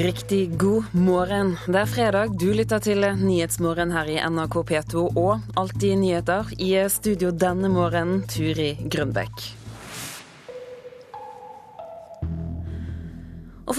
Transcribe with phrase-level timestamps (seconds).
[0.00, 1.58] Riktig god morgen.
[1.68, 2.32] Det er fredag.
[2.40, 6.48] Du lytter til Nyhetsmorgen her i NRK P2 og Alltid nyheter.
[6.56, 9.59] I studio denne morgenen, Turi Grønbekk.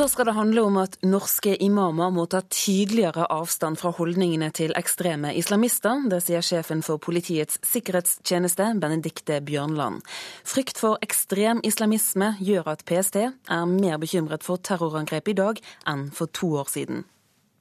[0.01, 4.71] Først skal det handle om at norske imamer må ta tydeligere avstand fra holdningene til
[4.73, 6.07] ekstreme islamister.
[6.09, 9.99] Det sier sjefen for Politiets sikkerhetstjeneste, Benedikte Bjørnland.
[10.41, 15.61] Frykt for ekstrem islamisme gjør at PST er mer bekymret for terrorangrep i dag
[15.93, 17.05] enn for to år siden.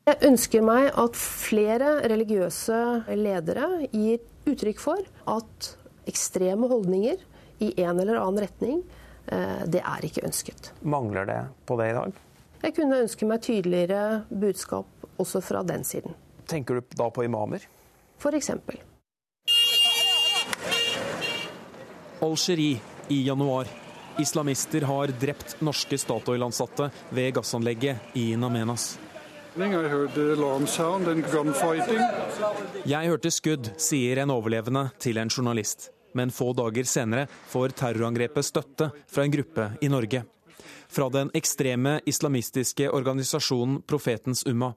[0.08, 2.80] Jeg ønsker meg at flere religiøse
[3.20, 5.70] ledere gir uttrykk for at
[6.08, 7.20] ekstreme holdninger
[7.60, 8.80] i en eller annen retning
[9.30, 10.72] Eh, det er ikke ønsket.
[10.82, 12.18] Mangler det på det i dag?
[12.60, 14.86] Jeg kunne ønske meg tydeligere budskap
[15.20, 16.14] også fra den siden.
[16.50, 17.64] Tenker du da på imamer?
[18.20, 18.80] For eksempel.
[22.20, 23.70] Algerie i januar.
[24.20, 28.98] Islamister har drept norske Statoil-ansatte ved gassanlegget i Namenas.
[32.84, 38.44] Jeg hørte skudd, sier en overlevende til en journalist men få dager senere får terrorangrepet
[38.46, 40.24] støtte fra en gruppe i Norge.
[40.90, 44.74] Fra den ekstreme islamistiske organisasjonen Profetens Umma.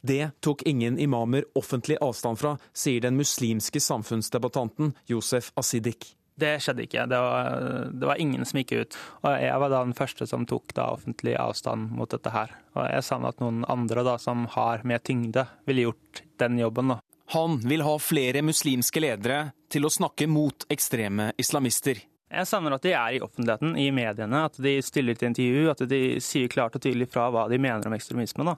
[0.00, 6.16] Det tok ingen imamer offentlig avstand fra, sier den muslimske samfunnsdebattanten Josef Asidik.
[6.34, 7.04] Det skjedde ikke.
[7.06, 7.60] Det var,
[7.94, 8.96] det var, ingen som gikk ut.
[9.22, 12.50] Og jeg var da den første som tok da offentlig avstand mot dette her.
[12.74, 16.96] Og jeg savner at noen andre da, som har mer tyngde, ville gjort den jobben.
[16.96, 16.98] Da.
[17.36, 22.02] Han vil ha flere muslimske ledere til å snakke mot ekstreme islamister.
[22.34, 25.82] Jeg savner at de er i offentligheten, i mediene, at de stiller til intervju, at
[25.90, 28.46] de sier klart og tydelig fra hva de mener om ekstremisme.
[28.48, 28.56] Da.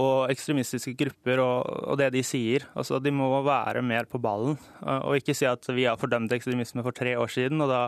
[0.00, 2.64] Og ekstremistiske grupper og, og, det de sier.
[2.78, 6.84] Altså, de må være mer på ballen, og ikke si at vi har fordømt ekstremisme
[6.84, 7.82] for tre år siden, og da,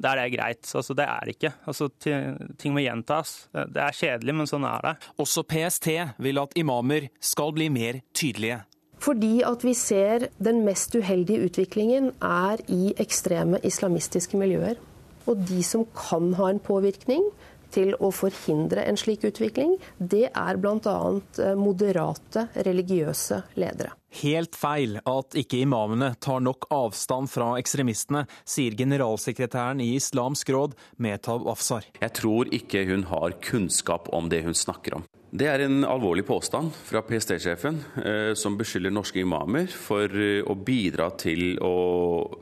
[0.00, 0.64] da er det greit.
[0.64, 1.54] Altså, det er det ikke.
[1.68, 3.36] Altså, ting må gjentas.
[3.52, 4.96] Det er kjedelig, men sånn er det.
[5.22, 8.62] Også PST vil at imamer skal bli mer tydelige.
[9.02, 14.78] Fordi at vi ser den mest uheldige utviklingen er i ekstreme islamistiske miljøer.
[15.26, 17.24] Og de som kan ha en påvirkning
[17.72, 20.96] til å forhindre en slik utvikling, det er bl.a.
[21.40, 23.94] Eh, moderate religiøse ledere.
[24.20, 30.76] Helt feil at ikke imamene tar nok avstand fra ekstremistene, sier generalsekretæren i Islamsk råd,
[31.00, 31.88] Metab Afsar.
[32.02, 35.08] Jeg tror ikke hun har kunnskap om det hun snakker om.
[35.32, 40.52] Det er en alvorlig påstand fra PST-sjefen, eh, som beskylder norske imamer for eh, å
[40.60, 41.70] bidra til å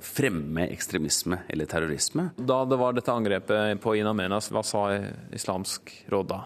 [0.03, 2.33] fremme ekstremisme eller terrorisme.
[2.35, 4.89] Da det var dette angrepet på Ina Menas, hva sa
[5.31, 6.41] Islamsk råd da?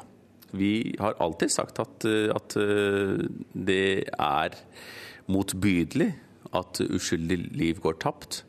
[0.52, 2.58] Vi har alltid sagt at, eh, at
[3.56, 4.60] det er
[5.32, 6.12] motbydelig
[6.54, 8.42] at uskyldig liv går tapt.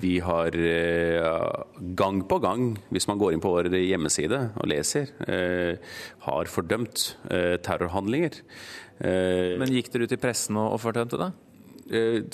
[0.00, 1.64] Vi har eh,
[1.96, 5.76] gang på gang, hvis man går inn på vår hjemmeside og leser, eh,
[6.24, 8.40] har fordømt eh, terrorhandlinger.
[9.00, 11.30] Men gikk dere ut i pressen og fordømte det?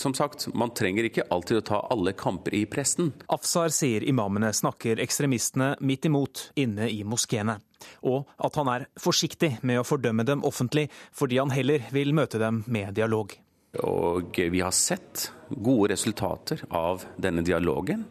[0.02, 3.12] Som sagt, man trenger ikke alltid å ta alle kamper i pressen.
[3.32, 7.60] Afsar sier imamene snakker ekstremistene midt imot inne i moskeene.
[8.02, 12.42] Og at han er forsiktig med å fordømme dem offentlig, fordi han heller vil møte
[12.42, 13.38] dem med dialog.
[13.84, 18.04] Og vi har sett gode resultater av denne dialogen,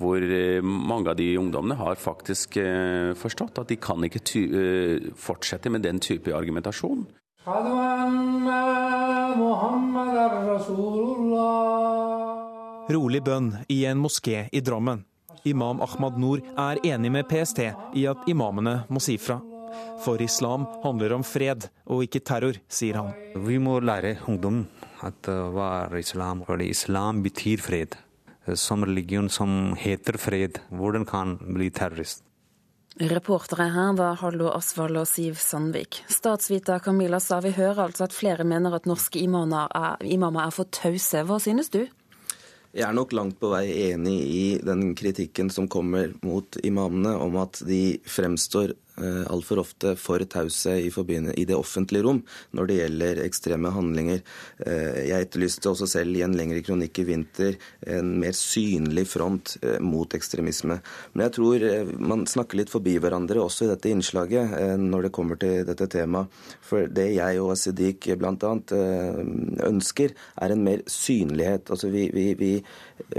[0.00, 5.12] hvor eh, mange av de ungdommene har faktisk eh, forstått at de kan ikke eh,
[5.16, 7.06] fortsette med den type argumentasjon.
[12.92, 15.04] Rolig bønn i en moské i Drammen.
[15.44, 17.64] Imam Ahmad Noor er enig med PST
[17.98, 19.40] i at imamene må si fra.
[20.04, 23.10] For islam handler om fred og ikke terror, sier han.
[23.46, 24.66] Vi må lære ungdom
[25.02, 26.42] at eh, hva er islam?
[26.46, 27.96] Fordi islam betyr fred.
[28.46, 32.24] Eh, som religion som heter fred, hvordan kan bli terrorist?
[33.00, 36.02] Reportere her var Hallo Asvald og Siv Sandvik.
[36.12, 40.52] Statsviter Camilla sa vi hører altså at flere mener at norske imamer er, imamer er
[40.52, 41.24] for tause.
[41.24, 41.86] Hva synes du?
[42.72, 47.36] Jeg er nok langt på vei enig i den kritikken som kommer mot imamene om
[47.40, 52.20] at de fremstår altfor ofte for tause i, i, det offentlige rom
[52.52, 54.20] når det gjelder ekstreme handlinger.
[54.66, 57.56] Eh, jeg etterlyste også selv i en lengre kronikk i vinter
[57.86, 60.78] en mer synlig front eh, mot ekstremisme.
[61.12, 61.66] Men jeg tror
[61.98, 66.30] man snakker litt forbi hverandre også i dette innslaget når det kommer til dette temaet.
[66.62, 68.52] For det jeg og Asidik bl.a.
[69.66, 70.12] ønsker,
[70.42, 71.70] er en mer synlighet.
[71.72, 72.52] Altså vi, vi, vi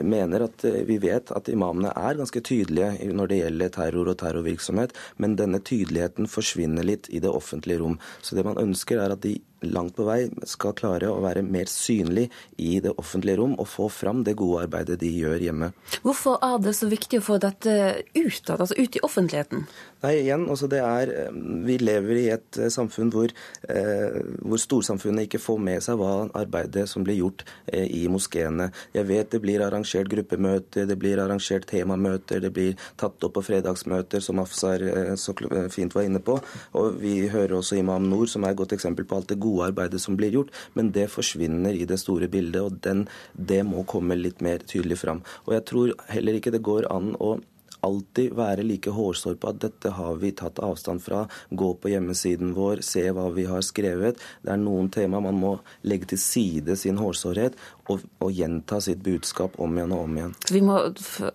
[0.04, 4.94] mener at vi vet at imamene er ganske tydelige når det gjelder terror og terrorvirksomhet,
[5.22, 7.98] men denne tydeligheten forsvinner litt i det offentlige rom.
[8.22, 11.70] Så det man ønsker er at de langt på vei skal klare å være mer
[11.72, 12.28] synlig
[12.62, 15.72] i det offentlige rom og få fram det gode arbeidet de gjør hjemme.
[16.04, 17.76] Hvorfor er det så viktig å få dette
[18.16, 19.68] ut, altså ut i offentligheten?
[20.04, 23.32] Nei, igjen, altså det er, eh, Vi lever i et eh, samfunn hvor,
[23.72, 28.68] eh, hvor storsamfunnet ikke får med seg hva arbeidet som blir gjort eh, i moskeene.
[28.94, 33.46] Jeg vet det blir arrangert gruppemøter, det blir arrangert temamøter, det blir tatt opp på
[33.48, 35.38] fredagsmøter, som Afsar eh, så
[35.72, 36.36] fint var inne på.
[36.76, 39.72] Og vi hører også Imam Nord, som er et godt eksempel på alt det gode
[39.72, 42.60] arbeidet som blir gjort, men det forsvinner i det store bildet.
[42.62, 45.24] og den, Det må komme litt mer tydelig fram.
[45.48, 47.38] Og jeg tror heller ikke det går an å
[47.84, 51.26] alltid være like hårsår på at dette har vi tatt avstand fra.
[51.50, 54.22] Gå på hjemmesiden vår, se hva vi har skrevet.
[54.42, 55.54] Det er noen tema man må
[55.88, 57.58] legge til side sin hårsårhet
[57.92, 60.36] og, og, gjenta sitt budskap om igjen og om igjen.
[60.46, 60.78] Så vi må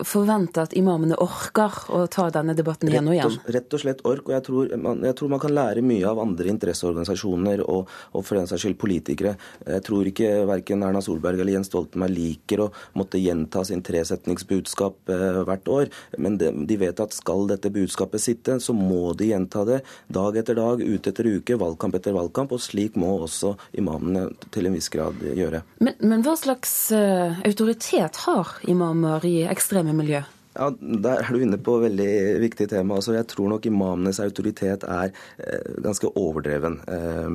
[0.07, 3.35] forvente at imamene orker å ta denne debatten igjen og igjen?
[3.37, 4.31] Rett og, rett og slett ork.
[4.31, 8.23] Og jeg tror, man, jeg tror, man, kan lære mye av andre interesseorganisasjoner og, og,
[8.23, 9.35] for den saks skyld politikere.
[9.69, 15.13] Jeg tror ikke verken Erna Solberg eller Jens Stoltenberg liker å måtte gjenta sin tresetningsbudskap
[15.13, 15.93] eh, hvert år.
[16.17, 19.81] Men de, vet at skal dette budskapet sitte, så må de gjenta det
[20.13, 22.55] dag etter dag, uke etter uke, valgkamp etter valgkamp.
[22.55, 25.65] Og slik må også imamene til en viss grad gjøre.
[25.85, 30.25] Men, men hva slags eh, autoritet har imamer i ekstreme miljø?
[30.59, 32.13] Ja, Der er du inne på veldig
[32.43, 32.97] viktig tema.
[32.99, 36.81] Altså, jeg tror nok imamenes autoritet er eh, ganske overdreven.
[36.91, 37.29] Eh,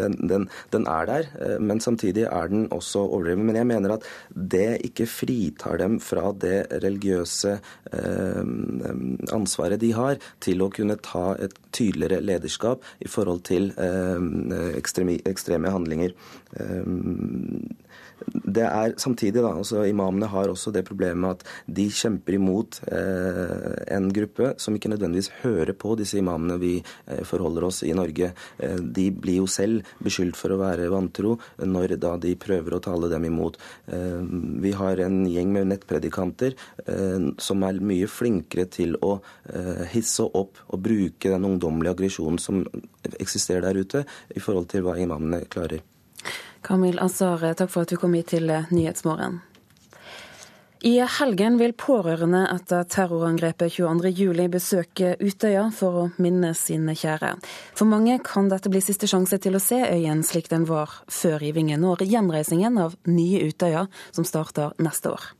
[0.00, 3.46] den, den, den, er der, eh, men samtidig er den også overdreven.
[3.46, 7.58] Men jeg mener at det ikke fritar dem fra det religiøse
[9.34, 13.70] ansvaret de har til å kunne ta et tydeligere lederskap i forhold til
[14.78, 16.14] ekstreme, ekstreme handlinger.
[18.26, 23.94] Det er samtidig da, altså Imamene har også det problemet at de kjemper imot eh,
[23.96, 28.32] en gruppe som ikke nødvendigvis hører på disse imamene vi eh, forholder oss i Norge.
[28.58, 32.82] Eh, de blir jo selv beskyldt for å være vantro når da de prøver å
[32.84, 33.60] tale dem imot.
[33.90, 34.20] Eh,
[34.64, 36.56] vi har en gjeng med nettpredikanter
[36.86, 39.16] eh, som er mye flinkere til å
[39.52, 42.64] eh, hisse opp og bruke den ungdommelige aggresjonen som
[43.16, 45.82] eksisterer der ute, i forhold til hva imamene klarer.
[46.62, 49.40] Kamil Azar, takk for at du kom hit til Nyhetsmorgen.
[50.80, 57.34] I helgen vil pårørende etter terrorangrepet 22.07 besøke Utøya for å minne sine kjære.
[57.76, 61.36] For mange kan dette bli siste sjanse til å se øyen slik den var før
[61.44, 65.32] rivingen, når gjenreisingen av nye Utøya, som starter neste år.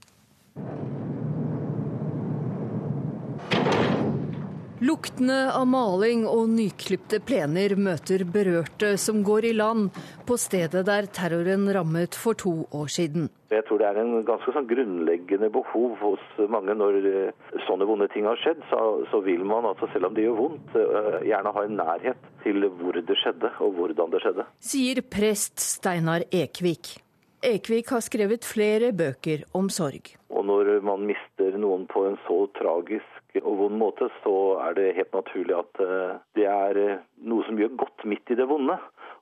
[4.81, 9.91] Luktene av maling og nyklipte plener møter berørte som går i land
[10.25, 13.27] på stedet der terroren rammet for to år siden.
[13.53, 18.09] Jeg tror det er en ganske sånn grunnleggende behov hos mange når eh, sånne vonde
[18.15, 18.65] ting har skjedd.
[18.73, 18.81] Så,
[19.12, 22.65] så vil man, altså, selv om det gjør vondt, eh, gjerne ha en nærhet til
[22.81, 24.49] hvor det skjedde og hvordan det skjedde.
[24.65, 26.97] Sier prest Steinar Ekvik.
[27.44, 30.15] Ekvik har skrevet flere bøker om sorg.
[30.33, 34.35] Og når man mister noen på en så tragisk og vond måte, så
[34.67, 38.38] er det helt naturlig at eh, det er eh, noe som gjør godt midt i
[38.38, 38.77] det vonde.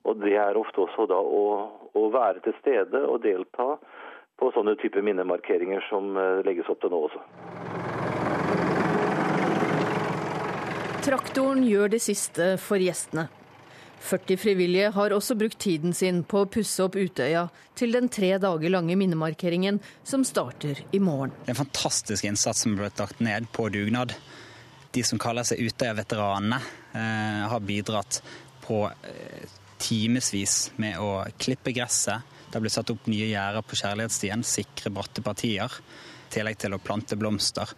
[0.09, 1.43] Og det er ofte også da å,
[1.93, 3.75] å være til stede og delta
[4.39, 7.23] på sånne type minnemarkeringer som eh, legges opp til nå også.
[11.05, 13.29] Traktoren gjør det siste for gjestene.
[13.99, 17.47] 40 frivillige har også brukt tiden sin på å pusse opp Utøya
[17.77, 21.33] til den tre dager lange minnemarkeringen som starter i morgen.
[21.43, 24.15] Det er en fantastisk innsats som ble lagt ned på dugnad.
[24.95, 26.61] De som kaller seg Utøya-veteranene,
[26.97, 28.21] eh, har bidratt
[28.65, 32.25] på eh, timevis med å klippe gresset.
[32.49, 35.69] Det har blitt satt opp nye gjerder på Kjærlighetsstien, sikre bratte partier.
[36.29, 37.69] I tillegg til å plante blomster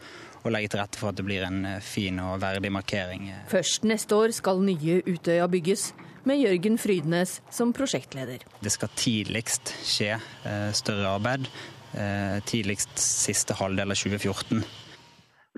[0.41, 3.34] og legge til rette for at det blir en eh, fin og verdig markering.
[3.51, 5.91] Først neste år skal nye Utøya bygges
[6.28, 8.44] med Jørgen Frydnes som prosjektleder.
[8.62, 11.50] Det skal tidligst skje eh, større arbeid.
[11.92, 14.63] Eh, tidligst siste halvdel av 2014.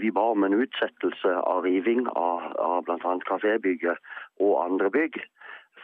[0.02, 3.14] Vi ba om en utsettelse av riving av, av bl.a.
[3.28, 4.00] kafébygget
[4.42, 5.20] og andre bygg.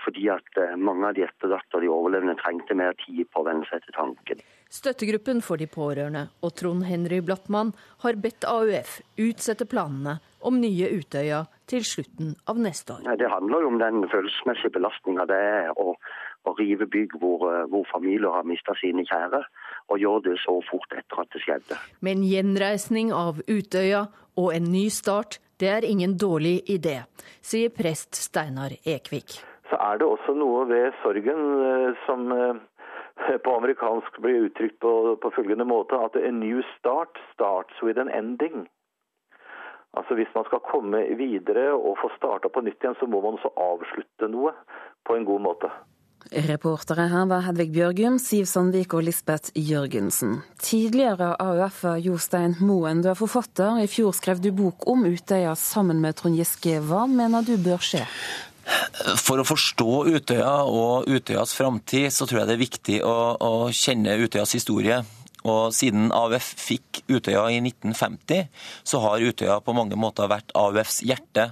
[0.05, 3.49] Fordi at eh, mange av de etterlatte og de overlevende trengte mer tid på å
[3.49, 4.41] venne seg til tanken.
[4.69, 7.73] Støttegruppen for de pårørende og Trond Henry Blattmann
[8.05, 13.17] har bedt AUF utsette planene om nye Utøya til slutten av neste år.
[13.19, 15.93] Det handler jo om den følelsesmessige belastninga det er å,
[16.47, 19.43] å rive bygg hvor, eh, hvor familier har mista sine kjære,
[19.89, 21.77] og gjøre det så fort etter at det skjedde.
[22.05, 24.07] Men gjenreisning av Utøya
[24.39, 27.01] og en ny start, det er ingen dårlig idé,
[27.43, 29.41] sier prest Steinar Ekvik.
[29.69, 35.15] Så er det også noe ved sorgen eh, som eh, på amerikansk blir uttrykt på,
[35.21, 38.67] på følgende måte at a new start starts with an ending.
[39.97, 43.39] Altså Hvis man skal komme videre og få starta på nytt igjen, så må man
[43.39, 44.53] også avslutte noe
[45.07, 45.71] på en god måte.
[46.29, 50.41] Reportere her var Hedvig Bjørgum, Siv Sandvik og Lisbeth Jørgensen.
[50.61, 53.79] Tidligere AUF-er Jostein Moen, du er forfatter.
[53.81, 56.75] I fjor skrev du bok om Utøya sammen med Trond Giske.
[56.85, 58.03] Hva mener du bør skje?
[59.17, 63.53] For å forstå Utøya og Utøyas framtid, så tror jeg det er viktig å, å
[63.73, 64.99] kjenne Utøyas historie.
[65.47, 68.49] Og siden AUF fikk Utøya i 1950,
[68.83, 71.51] så har Utøya på mange måter vært AUFs hjerte.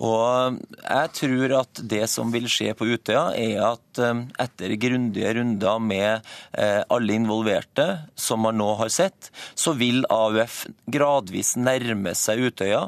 [0.00, 5.34] Og jeg tror at det som vil skje på Utøya, er at eh, etter grundige
[5.36, 12.16] runder med eh, alle involverte, som man nå har sett, så vil AUF gradvis nærme
[12.16, 12.86] seg Utøya.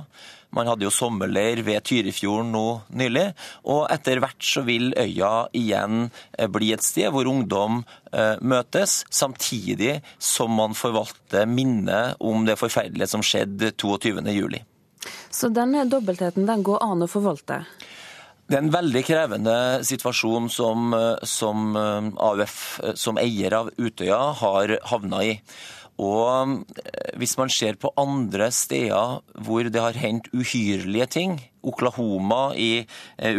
[0.54, 2.66] Man hadde jo sommerleir ved Tyrifjorden nå
[3.00, 3.26] nylig.
[3.70, 6.08] Og etter hvert så vil øya igjen
[6.38, 7.84] eh, bli et sted hvor ungdom
[8.46, 14.61] møtes, samtidig som man forvalter minnet om det forferdelige som skjedde 22.07.
[15.34, 17.64] Så denne dobbeltheten den går an å forvalte?
[18.44, 19.56] Det er en veldig krevende
[19.88, 20.92] situasjon som,
[21.25, 25.38] som eh, AUF eh, som eier av Utøya har havna i.
[26.02, 32.52] Og eh, hvis man ser på andre steder hvor det har hendt uhyrlige ting, Oklahoma
[32.60, 32.84] i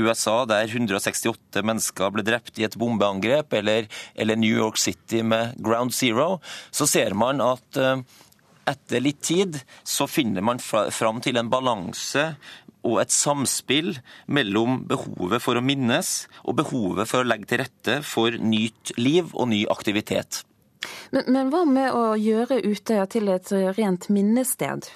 [0.01, 5.59] USA der 168 mennesker ble drept i et bombeangrep, eller, eller New York City med
[5.61, 6.39] Ground Zero,
[6.73, 7.77] så ser man at
[8.65, 12.31] etter litt tid så finner man fram til en balanse
[12.85, 13.95] og et samspill
[14.25, 19.31] mellom behovet for å minnes og behovet for å legge til rette for nytt liv
[19.33, 20.43] og ny aktivitet.
[21.13, 24.89] Men, men hva med å gjøre Utøya til et rent minnested?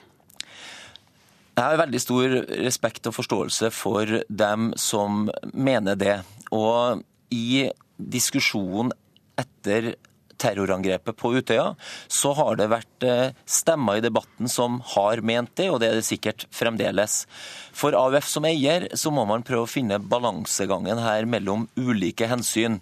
[1.59, 2.33] Jeg har veldig stor
[2.63, 6.21] respekt og forståelse for dem som mener det.
[6.55, 7.03] Og
[7.35, 7.67] i
[7.99, 8.93] diskusjonen
[9.39, 9.93] etter
[10.39, 11.73] terrorangrepet på Utøya,
[12.07, 15.99] så har det vært eh, stemmer i debatten som har ment det, og det er
[15.99, 17.25] det sikkert fremdeles.
[17.75, 22.79] For AUF som eier så må man prøve å finne balansegangen her mellom ulike hensyn.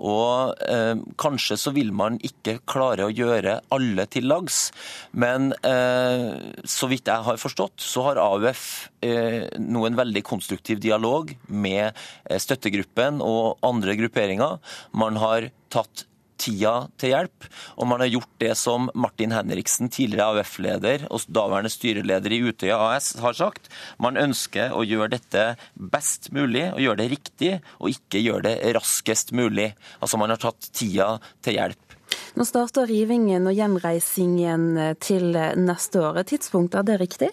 [0.00, 4.70] Og eh, Kanskje så vil man ikke klare å gjøre alle til lags,
[5.12, 6.28] men eh,
[6.64, 8.64] så vidt jeg har forstått, så har AUF
[9.04, 14.60] eh, nå en veldig konstruktiv dialog med eh, støttegruppen og andre grupperinger.
[14.96, 16.06] Man har tatt
[16.40, 17.48] tida til hjelp.
[17.76, 22.78] Og man har gjort det som Martin Henriksen, tidligere AUF-leder og daværende styreleder i Utøya
[22.90, 23.70] AS, har sagt.
[24.02, 28.74] Man ønsker å gjøre dette best mulig og gjøre det riktig, og ikke gjøre det
[28.76, 29.70] raskest mulig.
[30.00, 31.96] Altså man har tatt tida til hjelp.
[32.34, 36.24] Nå starter rivingen og gjenreisingen til neste år.
[36.26, 37.30] Tidspunkt, er det riktig?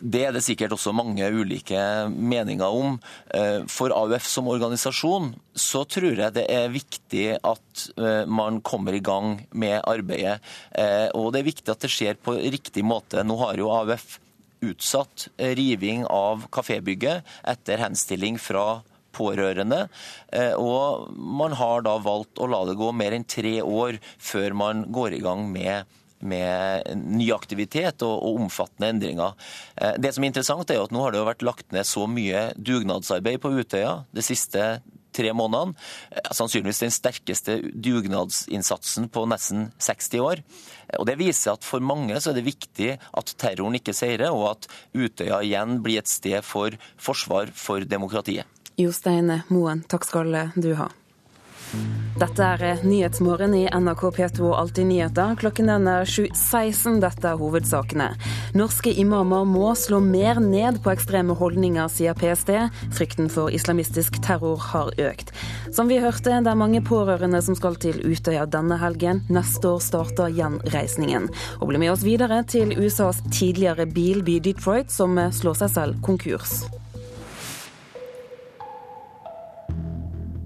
[0.00, 2.96] Det er det sikkert også mange ulike meninger om.
[3.34, 8.96] Eh, for AUF som organisasjon så tror jeg det er viktig at eh, man kommer
[8.96, 10.40] i gang med arbeidet.
[10.72, 13.24] Eh, og det er viktig at det skjer på riktig måte.
[13.24, 14.18] Nå har jo AUF
[14.60, 18.82] utsatt riving av kafébygget etter henstilling fra
[19.16, 19.86] pårørende.
[20.60, 24.84] Og man har da valgt å la det gå mer enn tre år før man
[24.92, 25.88] går i gang med
[26.20, 29.36] med ny aktivitet og, og, omfattende endringer.
[29.76, 32.06] Eh, det som er interessant er at Nå har det jo vært lagt ned så
[32.10, 34.64] mye dugnadsarbeid på Utøya de siste
[35.16, 35.74] tre månedene.
[36.10, 40.44] Eh, sannsynligvis den sterkeste dugnadsinnsatsen på nesten 60 år.
[40.98, 44.50] Og Det viser at for mange så er det viktig at terroren ikke seirer, og
[44.56, 48.46] at Utøya igjen blir et sted for forsvar for demokratiet.
[48.80, 50.88] Jostein Moen, takk skal du ha.
[52.20, 55.36] Dette er Nyhetsmorgen i NRK P2 Alltid nyheter.
[55.40, 56.98] Klokken er 7.16.
[57.00, 58.10] Dette er hovedsakene.
[58.58, 62.50] Norske imamer må slå mer ned på ekstreme holdninger, sier PST.
[62.96, 65.32] Frykten for islamistisk terror har økt.
[65.72, 69.24] Som vi hørte, det er mange pårørende som skal til Utøya denne helgen.
[69.32, 71.30] Neste år starter gjenreisningen.
[71.60, 76.60] Og bli med oss videre til USAs tidligere bilby Detroit, som slår seg selv konkurs.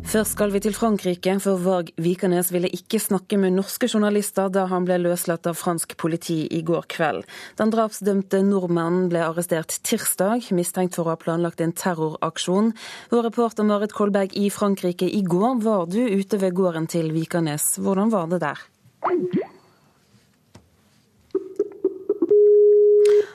[0.04, 4.66] Først skal vi til Frankrike, for Varg Vikernes ville ikke snakke med norske journalister da
[4.70, 7.24] han ble løslatt av fransk politi i går kveld.
[7.58, 12.74] Den drapsdømte nordmannen ble arrestert tirsdag, mistenkt for å ha planlagt en terroraksjon.
[13.10, 17.74] Vår reporter Marit Kolberg i Frankrike, i går var du ute ved gården til Vikernes.
[17.80, 18.64] Hvordan var det der?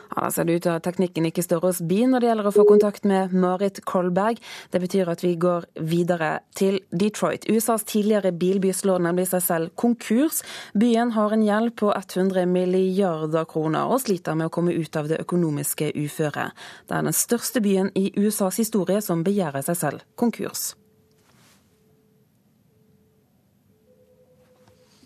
[0.10, 2.50] Ja, da ser det ut til at teknikken ikke står oss bi når det gjelder
[2.50, 4.39] å få kontakt med Marit Kolberg.
[4.74, 7.46] Det betyr at vi går videre til Detroit.
[7.46, 10.42] USAs tidligere bilby slår nemlig seg selv konkurs.
[10.74, 15.12] Byen har en gjeld på 100 milliarder kroner og sliter med å komme ut av
[15.12, 16.58] det økonomiske uføret.
[16.89, 20.74] Det er den største byen i USAs historie som begjærer seg selv konkurs.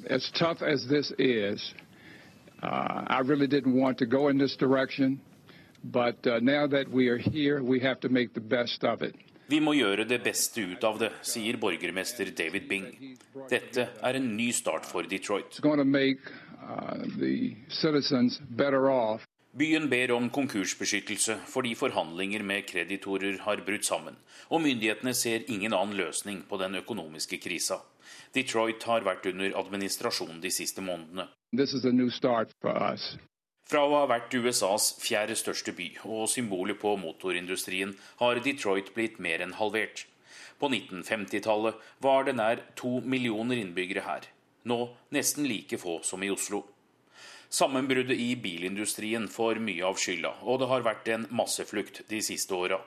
[0.10, 1.74] As tough as this is,
[2.64, 5.20] Uh, I really didn't want to go in this direction,
[5.84, 9.16] But uh, now that we are here, we have to make the best of it.
[9.48, 12.86] Vi må gjøre det beste ut av det, sier borgermester David Bing.
[13.52, 15.60] Dette er en ny start for Detroit.
[15.60, 15.84] Uh,
[19.54, 24.16] Byen ber om konkursbeskyttelse fordi forhandlinger med kreditorer har brutt sammen,
[24.48, 27.84] og myndighetene ser ingen annen løsning på den økonomiske krisa.
[28.34, 31.28] Detroit har vært under administrasjon de siste månedene.
[33.70, 39.20] Fra å ha vært USAs fjerde største by og symbolet på motorindustrien, har Detroit blitt
[39.22, 40.08] mer enn halvert.
[40.58, 44.26] På 1950-tallet var det nær to millioner innbyggere her.
[44.66, 44.80] Nå
[45.14, 46.64] nesten like få som i Oslo.
[47.54, 52.58] Sammenbruddet i bilindustrien får mye av skylda, og det har vært en masseflukt de siste
[52.58, 52.82] åra.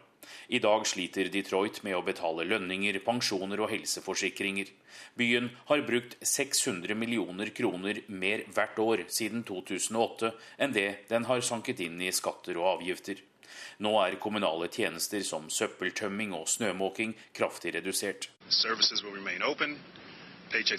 [0.48, 4.72] I dag sliter Detroit med å betale lønninger, pensjoner og helseforsikringer.
[5.18, 11.44] Byen har brukt 600 millioner kroner mer hvert år siden 2008 enn det den har
[11.44, 13.22] sanket inn i skatter og avgifter.
[13.84, 18.30] Nå er kommunale tjenester som søppeltømming og snømåking kraftig redusert.
[19.46, 19.76] Open,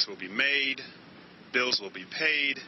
[0.08, 0.82] will be made,
[1.52, 2.62] bills will be paid,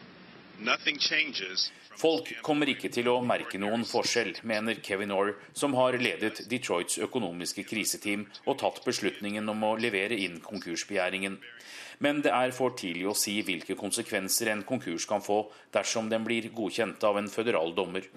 [1.99, 6.99] Folk kommer ikke til å merke noen forskjell, mener Kevin Orr, som har ledet Detroits
[7.03, 11.35] økonomiske kriseteam og tatt beslutningen om å levere inn konkursbegjæringen.
[11.99, 15.41] Men det er for tidlig å si hvilke konsekvenser en konkurs kan få
[15.75, 18.07] dersom den blir godkjent av en føderal dommer.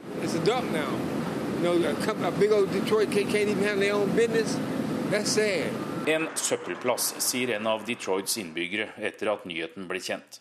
[6.13, 10.39] En søppelplass, sier en av Detroits innbyggere etter at nyheten ble kjent.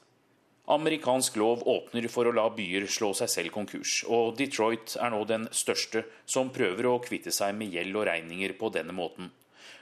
[0.72, 5.25] Amerikansk lov åpner for å la byer slå seg selv konkurs, og Detroit er nå
[5.28, 9.34] den største som prøver å kvitte seg med gjeld og regninger på denne måten.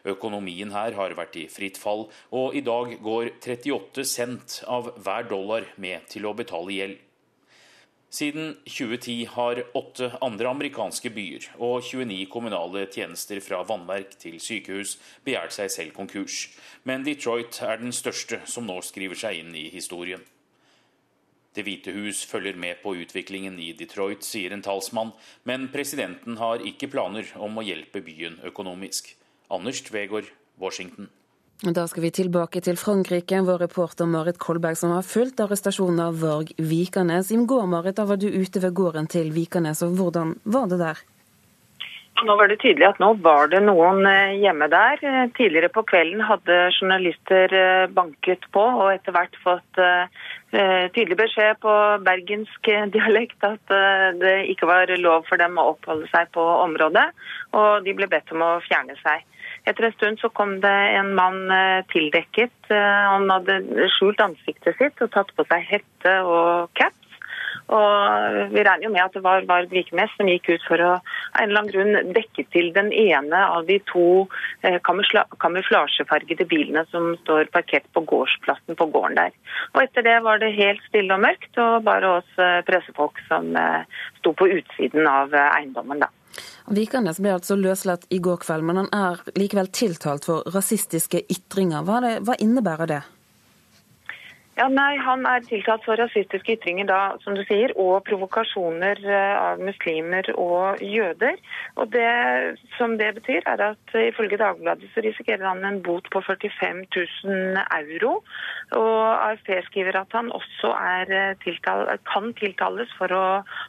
[0.09, 5.29] Økonomien her har vært i fritt fall, og i dag går 38 cent av hver
[5.29, 6.97] dollar med til å betale gjeld.
[8.09, 14.95] Siden 2010 har åtte andre amerikanske byer og 29 kommunale tjenester fra vannverk til sykehus
[15.21, 16.47] begjært seg selv konkurs,
[16.89, 20.25] men Detroit er den største som nå skriver seg inn i historien.
[21.59, 25.09] Det hvite hus følger med på utviklingen i Detroit, sier en talsmann,
[25.43, 29.09] men presidenten har ikke planer om å hjelpe byen økonomisk.
[29.51, 31.09] Anders Tvegård, Washington.
[31.59, 33.41] Da skal vi tilbake til Frankrike.
[33.43, 37.33] Vår reporter Marit Kolberg som har fulgt arrestasjonen av Varg Vikanes.
[37.35, 40.79] I går Marit, da var du ute ved gården til Vikanes, og hvordan var det
[40.79, 41.03] der?
[42.27, 44.99] Nå var det tydelig at nå var det noen eh, hjemme der.
[45.37, 49.79] Tidligere på kvelden hadde journalister eh, banket på og etter hvert fått
[50.49, 55.67] Eh, tydelig beskjed på bergensk dialekt at eh, det ikke var lov for dem å
[55.75, 57.05] oppholde seg på området,
[57.53, 59.27] og de ble bedt om å fjerne seg.
[59.69, 62.55] Etter en stund så kom det en mann eh, tildekket.
[62.71, 63.59] Han hadde
[63.97, 66.97] skjult ansiktet sitt og tatt på seg hette og cap.
[67.69, 70.91] Og Vi regner jo med at det var Varg Vikenes som gikk ut for å
[70.99, 74.25] av en eller annen grunn dekke til den ene av de to
[74.65, 79.35] eh, kamuflasjefargede bilene som står parkert på gårdsplassen på gården der.
[79.75, 83.53] Og Etter det var det helt stille og mørkt, og bare oss eh, pressefolk som
[83.59, 83.85] eh,
[84.21, 86.01] sto på utsiden av eiendommen.
[86.01, 86.09] da.
[86.69, 91.85] Vikernes ble altså løslatt i går kveld, men han er likevel tiltalt for rasistiske ytringer.
[91.85, 93.01] Hva, det, hva innebærer det?
[94.59, 99.35] Ja, nei, Han er tiltalt for rasistiske ytringer da, som du sier, og provokasjoner eh,
[99.39, 101.37] av muslimer og jøder.
[101.79, 102.09] Og Det
[102.75, 107.61] som det betyr, er at ifølge Dagbladet så risikerer han en bot på 45 000
[107.77, 108.17] euro.
[108.75, 113.23] Og AFP skriver at han også er tiltalt, kan tiltales for å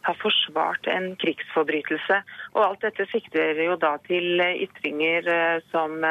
[0.09, 2.18] ha forsvart en krigsforbrytelse.
[2.57, 6.03] Og Alt dette sikter jo da til ytringer eh, som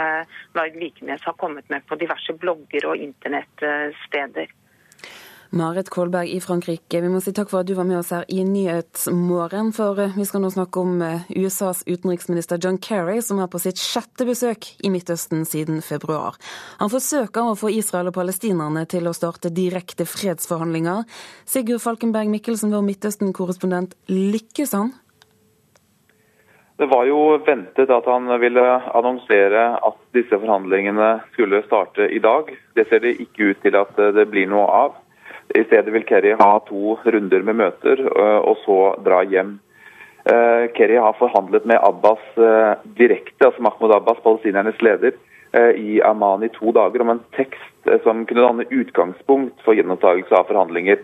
[0.55, 4.55] Varg Vikenes har kommet med på diverse blogger og internettsteder.
[5.49, 8.25] Marit Kolberg i Frankrike, vi må si takk for at du var med oss her
[8.29, 9.71] i Nyhetsmorgen.
[9.73, 13.61] For eh, vi skal nå snakke om eh, USAs utenriksminister John Kerry, som er på
[13.63, 16.37] sitt sjette besøk i Midtøsten siden februar.
[16.77, 21.09] Han forsøker å få Israel og palestinerne til å starte direkte fredsforhandlinger.
[21.49, 24.93] Sigurd Falkenberg Mikkelsen, vår Midtøsten-korrespondent, lykkes han?
[26.77, 32.53] Det var jo ventet at han ville annonsere at disse forhandlingene skulle starte i dag.
[32.77, 35.05] Det ser det ikke ut til at det blir noe av.
[35.55, 39.57] I stedet vil Kerry ha to runder med møter, øh, og så dra hjem.
[40.29, 45.17] Øh, Kerry har forhandlet med Abbas øh, direkte, altså Mahmoud Abbas, palestinernes leder,
[45.75, 50.45] i Amman i to dager om en tekst som kunne danne utgangspunkt for gjenopptakelse av
[50.45, 50.99] forhandlinger.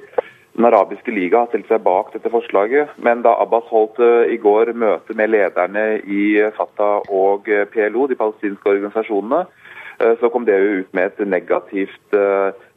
[0.54, 3.98] Den arabiske liga har stilt seg bak dette forslaget, men da Abbas holdt
[4.30, 6.28] i går møte med lederne i
[6.60, 9.42] Fatah og PLO, de palestinske organisasjonene,
[10.22, 12.20] så kom det jo ut med et negativt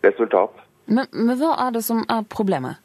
[0.08, 0.56] resultat.
[0.88, 2.80] Men, men hva er det som er problemet?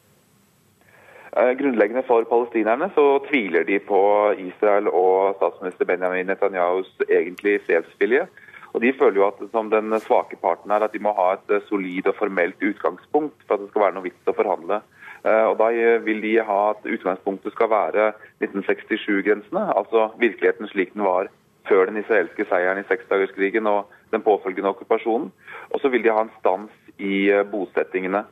[1.33, 3.99] Grunnleggende for palestinerne så tviler de på
[4.37, 8.27] Israel og statsminister Benjamin Netanyahus egentlig fredsvilje.
[8.73, 11.55] Og De føler jo at som den svake parten er, at de må ha et
[11.69, 14.81] solid og formelt utgangspunkt for at det skal være noe vits å forhandle.
[15.23, 15.69] Og Da
[16.05, 18.11] vil de ha at utgangspunktet skal være
[18.41, 21.29] 1967-grensene, altså virkeligheten slik den var
[21.69, 25.31] før den israelske seieren i seksdagerskrigen og den påfølgende okkupasjonen.
[25.71, 28.25] Og så vil de ha en stans i bosettingene.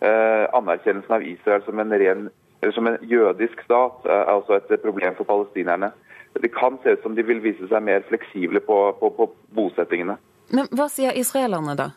[0.00, 2.28] Anerkjennelsen av Israel som en ren
[2.60, 5.92] eller som en jødisk stat er også et problem for palestinerne.
[6.42, 10.18] Det kan se ut som de vil vise seg mer fleksible på, på, på bosettingene.
[10.54, 11.88] Men hva sier israelerne da?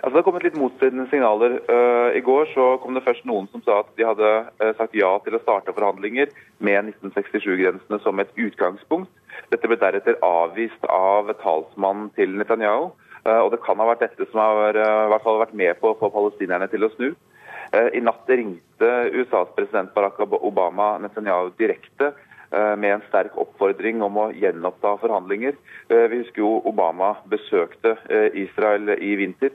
[0.00, 1.58] Altså, det har kommet litt motstridende signaler.
[1.68, 4.28] Uh, I går så kom det først noen som sa at de hadde
[4.62, 6.30] uh, sagt ja til å starte forhandlinger
[6.64, 9.12] med 1967-grensene som et utgangspunkt.
[9.50, 12.90] Dette ble deretter avvist av talsmannen til Netanyahu.
[13.20, 15.92] Uh, og det kan ha vært dette som har i hvert fall vært med på
[15.92, 17.10] å få palestinerne til å snu.
[17.70, 22.08] I natt ringte USAs president Barack Obama Netanyahu direkte
[22.50, 25.54] med en sterk oppfordring om å gjenoppta forhandlinger.
[25.86, 27.94] Vi husker jo Obama besøkte
[28.34, 29.54] Israel i vinter.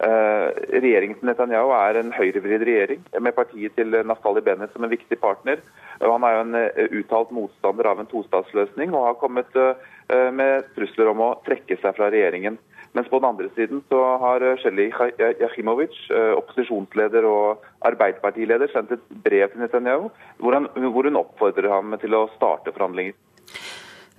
[0.00, 5.18] Regjeringen til Netanyahu er en høyrevridd regjering med partiet til Naftali Bennett som en viktig
[5.22, 5.62] partner.
[6.02, 9.58] Han er jo en uttalt motstander av en tostatsløsning og har kommet
[10.34, 12.58] med trusler om å trekke seg fra regjeringen.
[12.94, 15.96] Mens på den andre siden så har Shelly Jachimovic,
[16.38, 22.28] opposisjonsleder og Arbeiderpartileder, sendt et brev til Netanyahu hvor, hvor hun oppfordrer ham til å
[22.36, 23.16] starte forhandlinger.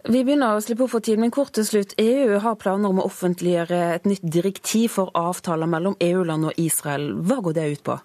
[0.06, 1.96] Vi begynner å slippe opp for tid, men kort til slutt.
[1.98, 7.08] EU har planer om å offentliggjøre et nytt direktiv for avtaler mellom EU-land og Israel.
[7.26, 7.96] Hva går det ut på?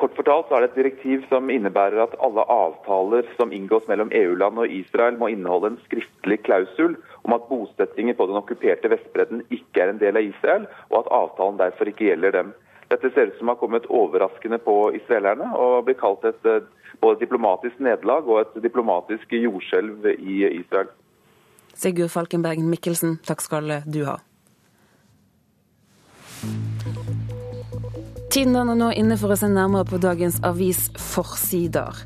[0.00, 4.64] Kort fortalt er det et direktiv som innebærer at alle avtaler som inngås mellom EU-land
[4.64, 6.96] og Israel må inneholde en skriftlig klausul
[7.28, 11.14] om at bosettinger på den okkuperte Vestbredden ikke er en del av Israel, og at
[11.20, 12.56] avtalen derfor ikke gjelder dem.
[12.88, 16.48] Dette ser ut som har kommet overraskende på israelerne og blir kalt et
[17.00, 20.90] både diplomatisk nederlag og et diplomatisk jordskjelv i Israel.
[21.74, 24.18] Sigurd Falkenberg Mikkelsen, takk skal du ha.
[28.30, 31.96] Tiden er nå inne for å se nærmere på dagens avisforsider.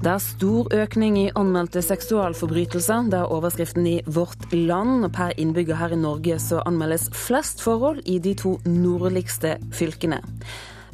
[0.00, 3.10] Det er stor økning i anmeldte seksualforbrytelser.
[3.12, 5.04] Det er overskriften i Vårt Land.
[5.12, 10.22] Per innbygger her i Norge så anmeldes flest forhold i de to nordligste fylkene.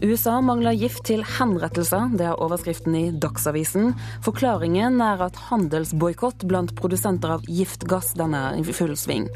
[0.03, 3.93] USA mangler gift til henrettelser, det er overskriften i Dagsavisen.
[4.25, 9.29] Forklaringen er at handelsboikott blant produsenter av giftgass den er i full sving.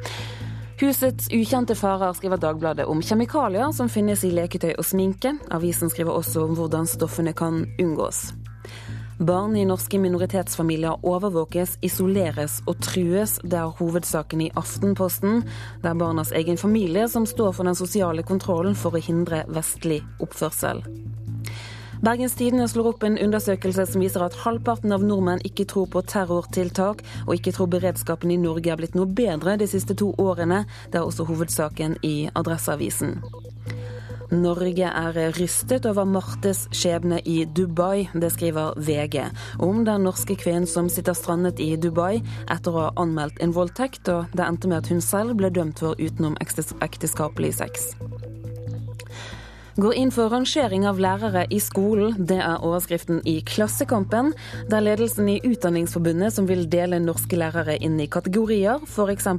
[0.80, 5.36] Husets ukjente farer skriver Dagbladet om kjemikalier som finnes i leketøy og sminke.
[5.54, 8.30] Avisen skriver også om hvordan stoffene kan unngås.
[9.18, 13.36] Barn i norske minoritetsfamilier overvåkes, isoleres og trues.
[13.46, 15.44] Det er hovedsaken i Aftenposten.
[15.82, 20.00] Det er barnas egen familie som står for den sosiale kontrollen for å hindre vestlig
[20.18, 20.82] oppførsel.
[22.04, 26.02] Bergens Tidende slår opp en undersøkelse som viser at halvparten av nordmenn ikke tror på
[26.10, 30.64] terrortiltak, og ikke tror beredskapen i Norge er blitt noe bedre de siste to årene.
[30.90, 33.20] Det er også hovedsaken i Adresseavisen.
[34.34, 39.20] Norge er rystet over Martes skjebne i Dubai, det skriver VG.
[39.62, 44.10] Om den norske kvinnen som sitter strandet i Dubai etter å ha anmeldt en voldtekt,
[44.10, 47.92] og det endte med at hun selv ble dømt for utenom-ekteskapelig sex
[49.80, 52.14] går inn for rangering av lærere i skolen.
[52.28, 54.32] Det er overskriften i Klassekampen,
[54.70, 59.30] der ledelsen i Utdanningsforbundet som vil dele norske lærere inn i kategorier, f.eks.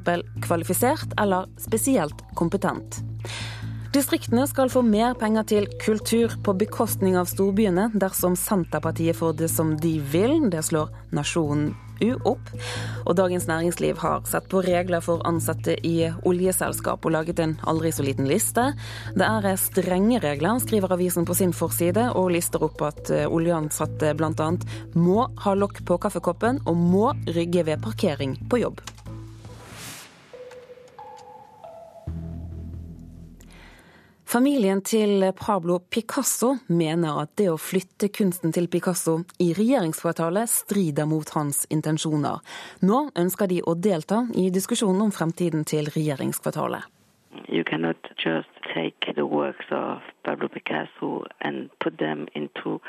[0.46, 3.00] kvalifisert eller spesielt kompetent.
[3.96, 9.48] Distriktene skal få mer penger til kultur på bekostning av storbyene dersom Senterpartiet får det
[9.54, 10.50] som de vil.
[10.52, 11.70] Det slår Nasjonen
[12.04, 12.50] U opp.
[13.06, 17.94] Og Dagens Næringsliv har sett på regler for ansatte i oljeselskap og laget en aldri
[17.96, 18.66] så liten liste.
[19.16, 24.12] Det er strenge regler, skriver avisen på sin forside, og lister opp at eh, oljeansatte
[24.20, 24.52] bl.a.
[25.00, 28.84] må ha lokk på kaffekoppen og må rygge ved parkering på jobb.
[34.36, 41.08] Familien til Pablo Picasso mener at det å flytte kunsten til Picasso i regjeringskvartalet strider
[41.08, 42.42] mot hans intensjoner.
[42.84, 46.84] Nå ønsker de å delta i diskusjonen om fremtiden til regjeringskvartalet.
[47.48, 52.82] You cannot just take the works of Pablo Picasso and put them into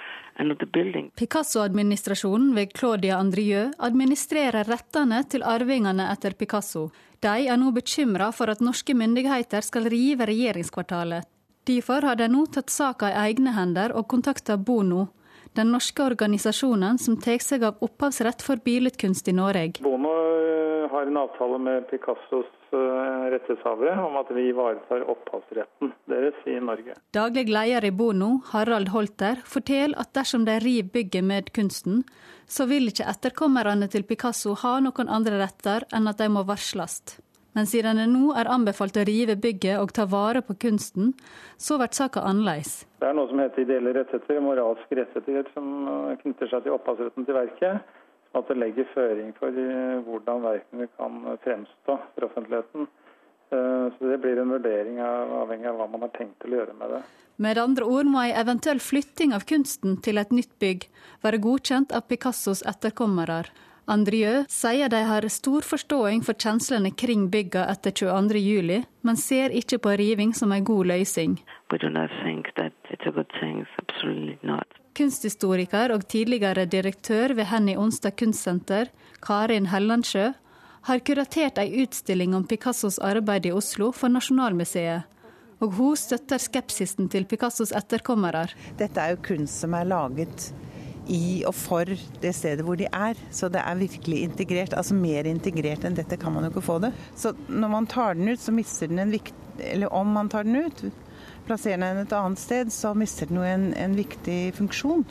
[0.43, 1.13] another building.
[1.15, 6.89] Picasso-administrasjonen ved Claudia Andrieux administrerer rettene til arvingene etter Picasso.
[7.23, 11.36] De er nå bekymra for at norske myndigheter skal rive regjeringskvartalet.
[11.67, 15.09] Derfor har de nå tatt saka i egne hender og kontakta Bono,
[15.59, 19.83] den norske organisasjonen som tar seg av opphavsrett for billedkunst i Norge.
[19.83, 20.13] Bono
[20.91, 26.57] har har en avtale med Picassos eh, rettighetshavere om at vi ivaretar opphavsretten deres i
[26.61, 26.97] Norge.
[27.13, 32.03] Daglig leder i Bono, Harald Holter, forteller at dersom de river bygget med kunsten,
[32.47, 37.01] så vil ikke etterkommerne til Picasso ha noen andre retter enn at de må varsles.
[37.57, 41.15] Men siden det nå er anbefalt å rive bygget og ta vare på kunsten,
[41.57, 42.83] så blir saka annerledes.
[43.01, 45.71] Det er noe som heter ideelle rettigheter, moralske rettigheter, som
[46.21, 47.95] knytter seg til opphavsretten til verket.
[48.37, 52.91] At det legger føring for eh, hvordan verkene kan fremstå for offentligheten.
[53.51, 56.61] Eh, så Det blir en vurdering av, avhengig av hva man har tenkt til å
[56.61, 57.01] gjøre med det.
[57.37, 60.89] Med andre ord må ei eventuell flytting av kunsten til et nytt bygg
[61.25, 63.45] være godkjent av Picassos etterkommere.
[63.89, 69.79] Andrieu sier de har stor forståing for kjenslene kring bygga etter 22.07, men ser ikke
[69.79, 71.37] på riving som en god løsning.
[74.97, 78.91] Kunsthistoriker og tidligere direktør ved Henny Onsdag kunstsenter,
[79.23, 80.33] Karin Hellandsjø,
[80.91, 85.07] har kuratert ei utstilling om Picassos arbeid i Oslo for Nasjonalmuseet.
[85.63, 88.49] Og hun støtter skepsisen til Picassos etterkommere.
[88.79, 90.51] Dette er jo kunst som er laget
[91.13, 91.89] i og for
[92.23, 93.19] det stedet hvor de er.
[93.31, 94.77] Så det er virkelig integrert.
[94.77, 96.93] Altså mer integrert enn dette kan man jo ikke få det.
[97.17, 100.45] Så når man tar den ut, så mister den en viktig Eller om man tar
[100.45, 100.83] den ut,
[101.47, 105.07] plasserer den et annet sted, så mister den jo en, en viktig funksjon.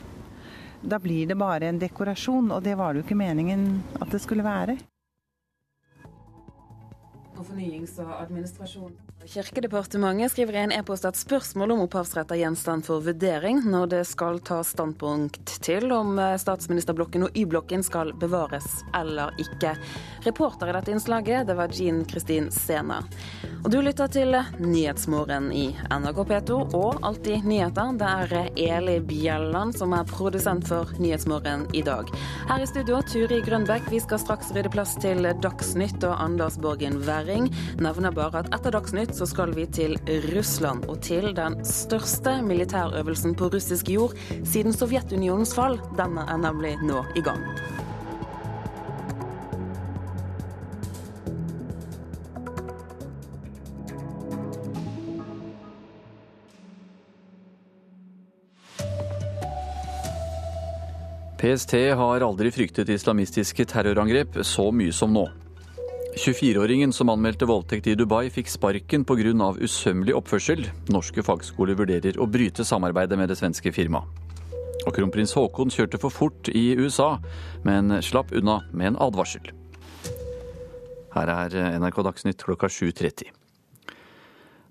[0.86, 4.20] Da blir det bare en dekorasjon, og det var det jo ikke meningen at det
[4.22, 4.76] skulle være.
[7.34, 8.94] Og fornyings- og administrasjon.
[9.26, 14.02] Kirkedepartementet skriver i en e-post at spørsmål om opphavsrett er gjenstand for vurdering når det
[14.06, 19.72] skal tas standpunkt til om statsministerblokken og Y-blokken skal bevares eller ikke.
[20.26, 23.00] Reporter i dette innslaget det var Jean Kristin Sena.
[23.64, 27.96] Og du lytter til Nyhetsmorgen i NRK P2 og Alltid nyheter.
[27.98, 32.12] Det er Eli Bjelland som er produsent for Nyhetsmorgen i dag.
[32.46, 33.90] Her i studio Turi Grønbekk.
[33.90, 37.50] Vi skal straks rydde plass til Dagsnytt og Anders Borgen Werring.
[37.82, 39.96] Nevner bare at etter Dagsnytt så skal vi til
[40.34, 44.12] Russland og til den største militærøvelsen på russisk jord
[44.44, 45.80] siden Sovjetunionens fall.
[45.96, 47.40] Denne er nemlig nå i gang.
[61.36, 65.28] PST har aldri fryktet islamistiske terrorangrep så mye som nå.
[66.16, 69.52] 24-åringen som anmeldte voldtekt i Dubai, fikk sparken pga.
[69.60, 70.64] usømmelig oppførsel.
[70.88, 74.08] Norske fagskoler vurderer å bryte samarbeidet med det svenske firmaet.
[74.86, 77.18] Og kronprins Haakon kjørte for fort i USA,
[77.64, 79.52] men slapp unna med en advarsel.
[81.12, 83.28] Her er NRK Dagsnytt klokka 7.30.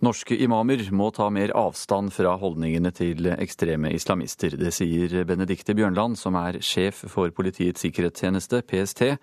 [0.02, 4.58] Norske imamer må ta mer avstand fra holdningene til ekstreme islamister.
[4.58, 9.14] Det sier Benedikte Bjørnland, som er sjef for Politiets sikkerhetstjeneste, PST,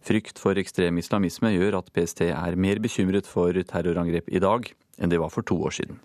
[0.00, 5.12] Frykt for ekstrem islamisme gjør at PST er mer bekymret for terrorangrep i dag enn
[5.12, 6.00] det var for to år siden.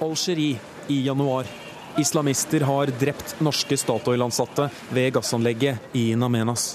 [0.00, 0.58] Algerie
[0.92, 1.48] i januar.
[1.96, 6.74] Islamister har drept norske Statoil-ansatte ved gassanlegget i Namenas.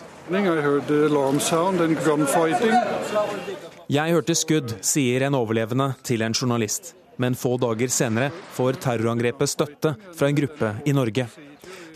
[3.91, 6.96] Jeg hørte skudd, sier en overlevende til en journalist.
[7.22, 11.28] Men få dager senere får terrorangrepet støtte fra en gruppe i Norge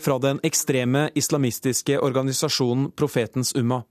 [0.00, 3.82] fra den ekstreme islamistiske organisasjonen Profetens Umma.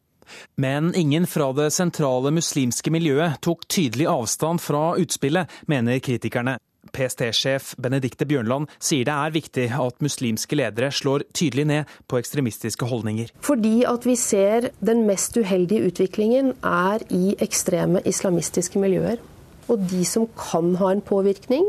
[0.57, 6.57] Men ingen fra det sentrale muslimske miljøet tok tydelig avstand fra utspillet, mener kritikerne.
[6.95, 12.87] PST-sjef Benedikte Bjørnland sier det er viktig at muslimske ledere slår tydelig ned på ekstremistiske
[12.89, 13.31] holdninger.
[13.43, 19.17] Fordi at vi ser den mest uheldige utviklingen er i ekstreme islamistiske miljøer.
[19.65, 21.65] Og de som kan ha en påvirkning,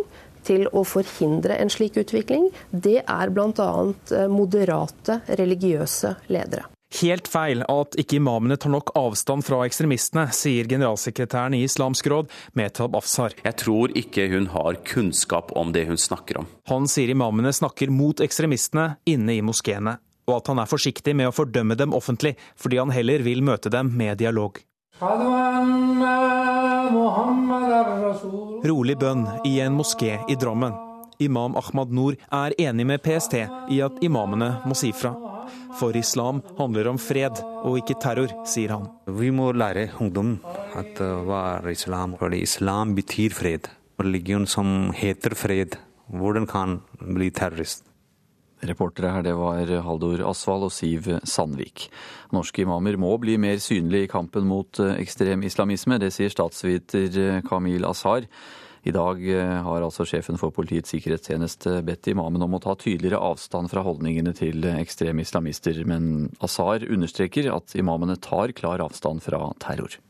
[0.47, 3.69] til å forhindre en slik utvikling, det er bl.a.
[4.15, 6.69] Eh, moderate religiøse ledere.
[7.01, 12.31] Helt feil at ikke imamene tar nok avstand fra ekstremistene, sier generalsekretæren i Islamsk råd,
[12.57, 13.35] Metab Afsar.
[13.43, 16.49] Jeg tror ikke hun har kunnskap om det hun snakker om.
[16.71, 19.99] Han sier imamene snakker mot ekstremistene inne i moskeene,
[20.31, 23.73] og at han er forsiktig med å fordømme dem offentlig, fordi han heller vil møte
[23.73, 24.63] dem med dialog.
[28.65, 30.73] Rolig bønn i en moské i Drammen.
[31.21, 33.35] Imam Ahmad Noor er enig med PST
[33.73, 35.13] i at imamene må si fra.
[35.77, 38.87] For islam handler om fred og ikke terror, sier han.
[39.05, 40.39] Vi må lære ungdom
[40.81, 42.17] at uh, hva er islam?
[42.17, 43.69] Fordi islam betyr fred.
[44.01, 45.77] Religion som heter fred,
[46.09, 47.85] hvordan kan bli terrorist?
[48.65, 51.91] Reportere her, det var Haldor Asvald og Siv Sandvik.
[52.33, 55.99] Norske imamer må bli mer synlige i kampen mot eh, ekstrem islamisme.
[56.01, 58.25] Det sier statsviter eh, Kamil Azar.
[58.87, 63.21] I dag eh, har altså sjefen for Politiets sikkerhetstjeneste bedt imamen om å ta tydeligere
[63.29, 69.51] avstand fra holdningene til ekstreme islamister, men Asar understreker at imamene tar klar avstand fra
[69.61, 70.01] terror.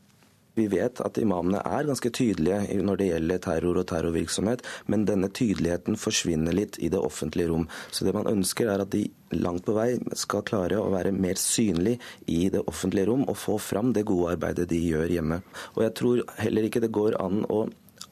[0.57, 5.29] Vi vet at imamene er ganske tydelige når det gjelder terror og terrorvirksomhet, men denne
[5.29, 7.67] tydeligheten forsvinner litt i det offentlige rom.
[7.91, 9.05] Så det man ønsker er at de
[9.37, 11.97] langt på vei skal klare å være mer synlig
[12.31, 15.41] i det offentlige rom og få fram det gode arbeidet de gjør hjemme.
[15.75, 17.67] Og jeg tror heller ikke det går an å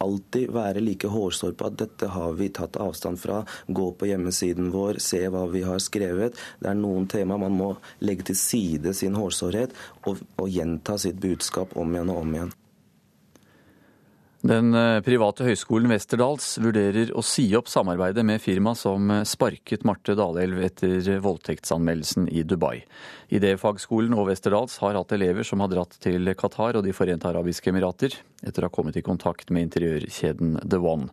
[0.05, 3.41] alltid være like hårsår på at dette har vi tatt avstand fra.
[3.67, 6.37] Gå på hjemmesiden vår, se hva vi har skrevet.
[6.59, 7.71] Det er noen tema man må
[8.05, 9.73] legge til side sin hårsårhet
[10.05, 12.55] og, og gjenta sitt budskap om igjen og om igjen.
[14.45, 19.85] Den eh, private høyskolen Westerdals vurderer å si opp samarbeidet med firma som eh, sparket
[19.87, 22.83] Marte Dalelv etter voldtektsanmeldelsen i Dubai.
[23.33, 27.73] Idéfagskolen og Westerdals har hatt elever som har dratt til Qatar og De forente arabiske
[27.73, 31.09] emirater etter å ha kommet i kontakt med interiørkjeden The One.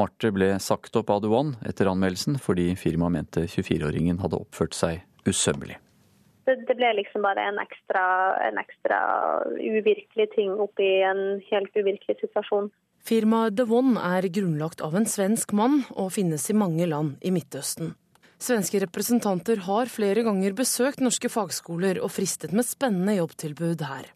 [0.00, 4.78] Marte ble sagt opp av The One etter anmeldelsen fordi firmaet mente 24-åringen hadde oppført
[4.78, 5.76] seg usømmelig
[6.66, 8.02] det, ble liksom bare en ekstra,
[8.48, 8.98] en ekstra
[9.56, 12.70] uvirkelig ting oppi en helt uvirkelig situasjon.
[13.06, 17.94] Firmaet One er grunnlagt av en svensk mann og finnes i mange land i Midtøsten.
[18.40, 24.08] Svenske representanter har flere ganger besøkt norske fagskoler og fristet med spennende jobbtilbud her.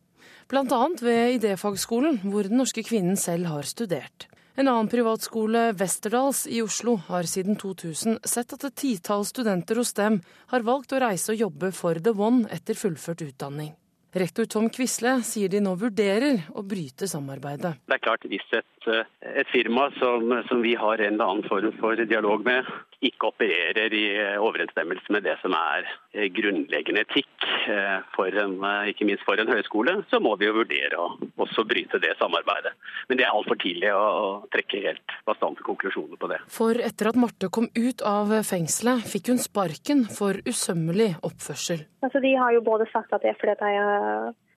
[0.54, 4.28] Annet ved idéfagskolen, hvor den norske kvinnen selv har studert.
[4.56, 9.90] En annen privatskole, Westerdals i Oslo, har siden 2000 sett at et titall studenter hos
[9.98, 10.20] dem
[10.52, 13.72] har valgt å reise og jobbe for The One etter fullført utdanning.
[14.14, 17.72] Rektor Tom Quisle sier de nå vurderer å bryte samarbeidet.
[17.82, 18.86] Det er klart Hvis et,
[19.26, 22.68] et firma som, som, vi har en eller annen form for dialog med,
[23.08, 24.04] ikke opererer i
[24.40, 29.40] overensstemmelse med det som er eh, grunnleggende etikk, eh, for en, eh, ikke minst for
[29.40, 31.08] en høyskole, så må vi jo vurdere å
[31.44, 32.74] også bryte det samarbeidet.
[33.08, 36.40] Men det er altfor tidlig å trekke helt bastante konklusjoner på det.
[36.52, 41.84] For etter at Marte kom ut av fengselet, fikk hun sparken for usømmelig oppførsel.
[42.04, 43.84] Altså, de har jo både sagt at det er fordi jeg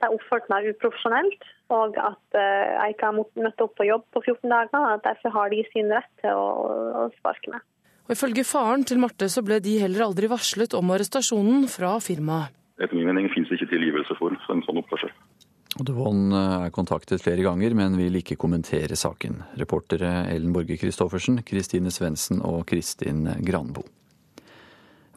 [0.04, 4.52] har oppført meg uprofesjonelt, og at jeg ikke har møtt opp på jobb på 14
[4.52, 4.78] dager.
[4.78, 6.46] og Derfor har de sin rett til å,
[7.02, 7.66] å sparke meg.
[8.08, 12.54] Og Ifølge faren til Marte så ble de heller aldri varslet om arrestasjonen fra firmaet.
[12.80, 15.12] Etter min mening finnes det ikke tilgivelse for en sånn oppførsel.
[15.78, 19.42] Devon er kontaktet flere ganger, men vil ikke kommentere saken.
[19.60, 23.84] Reportere Ellen Borge Christoffersen, Kristine Svendsen og Kristin Granbo.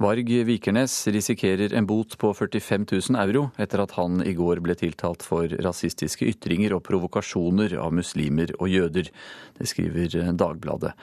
[0.01, 4.73] Varg Vikernes risikerer en bot på 45 000 euro etter at han i går ble
[4.73, 9.11] tiltalt for rasistiske ytringer og provokasjoner av muslimer og jøder.
[9.59, 10.95] Det skriver Dagbladet.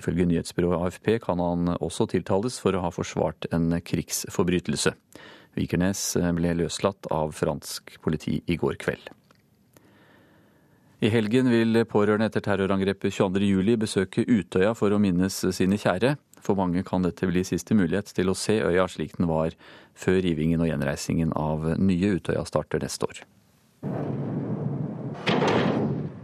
[0.00, 4.94] Ifølge nyhetsbyrået AFP kan han også tiltales for å ha forsvart en krigsforbrytelse.
[5.60, 6.06] Vikernes
[6.40, 9.12] ble løslatt av fransk politi i går kveld.
[11.04, 16.16] I helgen vil pårørende etter terrorangrepet 22.07 besøke Utøya for å minnes sine kjære.
[16.46, 19.56] For mange kan dette bli siste mulighet til å se øya slik den var
[19.98, 23.24] før rivingen og gjenreisingen av nye Utøya starter neste år.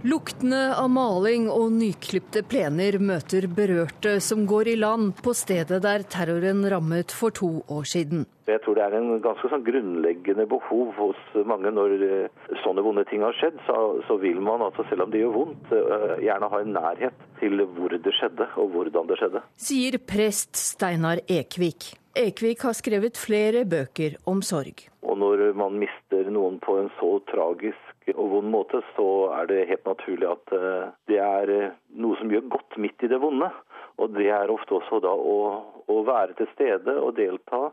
[0.03, 6.03] Luktene av maling og nyklipte plener møter berørte som går i land på stedet der
[6.11, 8.25] terroren rammet for to år siden.
[8.51, 13.07] Jeg tror det er en ganske sånn grunnleggende behov hos mange når eh, sånne vonde
[13.13, 13.63] ting har skjedd.
[13.69, 17.25] Så, så vil man, altså, selv om det gjør vondt, eh, gjerne ha en nærhet
[17.39, 19.47] til hvor det skjedde og hvordan det skjedde.
[19.69, 21.93] Sier prest Steinar Ekvik.
[22.19, 24.89] Ekvik har skrevet flere bøker om sorg.
[25.07, 29.69] Og når man mister noen på en så tragisk og vond måte, så er det
[29.71, 31.53] helt naturlig at eh, det er
[32.03, 33.51] noe som gjør godt midt i det vonde.
[34.03, 35.39] Og det er ofte også da å,
[35.87, 37.69] å være til stede og delta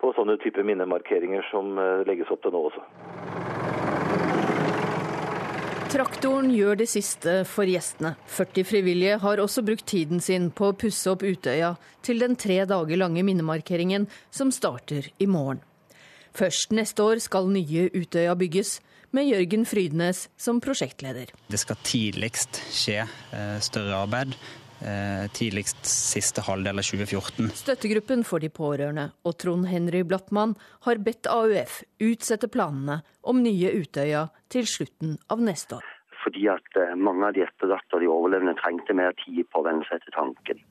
[0.00, 2.84] på sånne typer minnemarkeringer som eh, legges opp til nå også.
[5.90, 8.12] Traktoren gjør det siste for gjestene.
[8.30, 11.72] 40 frivillige har også brukt tiden sin på å pusse opp Utøya
[12.06, 15.64] til den tre dager lange minnemarkeringen som starter i morgen.
[16.30, 18.76] Først neste år skal nye Utøya bygges,
[19.16, 21.32] med Jørgen Frydnes som prosjektleder.
[21.50, 24.36] Det skal tidligst skje eh, større arbeid
[24.80, 27.50] Eh, tidligst siste halvdel av 2014.
[27.52, 30.54] Støttegruppen for de pårørende og Trond Henry Blattmann
[30.86, 35.90] har bedt AUF utsette planene om nye Utøya til slutten av neste år.
[36.24, 39.66] Fordi at eh, mange av de etterlatte og de overlevende trengte mer tid på å
[39.68, 40.64] venne seg til tanken.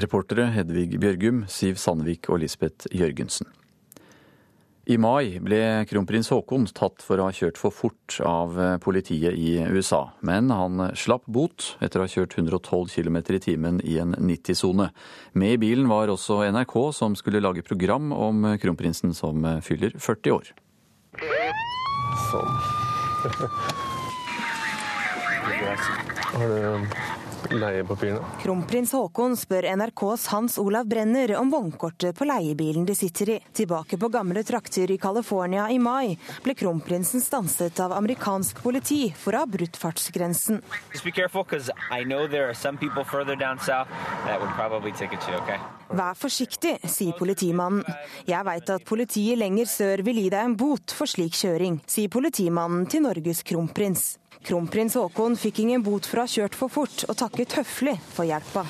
[0.00, 3.52] Reportere Hedvig Bjørgum, Siv Sandvik og Lisbeth Jørgensen.
[4.90, 9.62] I mai ble kronprins Haakon tatt for å ha kjørt for fort av politiet i
[9.70, 14.16] USA, men han slapp bot etter å ha kjørt 112 km i timen i en
[14.18, 14.90] 90-sone.
[15.38, 20.30] Med i bilen var også NRK, som skulle lage program om kronprinsen som fyller 40
[20.40, 20.50] år.
[22.32, 22.50] Sånn.
[27.50, 28.20] leiepapirene.
[28.42, 33.38] Kronprins Haakon spør NRKs Hans Olav Brenner om vognkortet på leiebilen de sitter i.
[33.52, 39.34] Tilbake på gamle trakter i California i mai ble kronprinsen stanset av amerikansk politi for
[39.34, 40.62] å ha brutt fartsgrensen.
[45.92, 47.84] Vær forsiktig, sier politimannen.
[48.28, 52.12] Jeg veit at politiet lenger sør vil gi deg en bot for slik kjøring, sier
[52.12, 54.14] politimannen til Norges kronprins.
[54.42, 58.26] Kronprins Haakon fikk ingen bot for å ha kjørt for fort, og takket høflig for
[58.26, 58.66] hjelpa.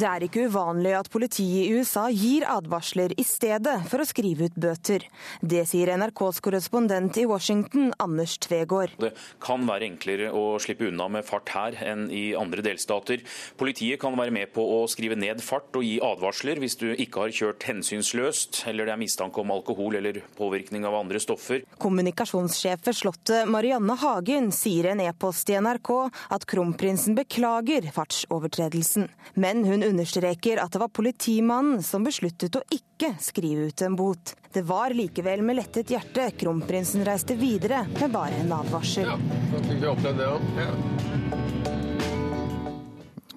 [0.00, 4.46] Det er ikke uvanlig at politiet i USA gir advarsler i stedet for å skrive
[4.48, 5.02] ut bøter.
[5.44, 8.94] Det sier NRKs korrespondent i Washington, Anders Tvegård.
[9.02, 9.10] Det
[9.44, 13.20] kan være enklere å slippe unna med fart her enn i andre delstater.
[13.60, 17.26] Politiet kan være med på å skrive ned fart og gi advarsler hvis du ikke
[17.26, 21.66] har kjørt hensynsløst, eller det er mistanke om alkohol eller påvirkning av andre stoffer.
[21.82, 25.92] Kommunikasjonssjef ved Slottet, Marianne Hagen, sier i en e-post i NRK
[26.32, 29.10] at kronprinsen beklager fartsovertredelsen.
[29.36, 34.34] Men hun understreker at det var politimannen som besluttet å ikke skrive ut en bot.
[34.52, 39.10] Det var likevel med lettet hjerte kronprinsen reiste videre med bare en advarsel.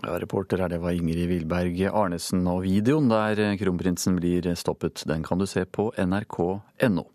[0.04, 2.43] Ja, reporter her, det var Ingrid Wilberg Arnesen.
[2.51, 7.08] Og videoen der kronprinsen blir stoppet, den kan du se på nrk.no.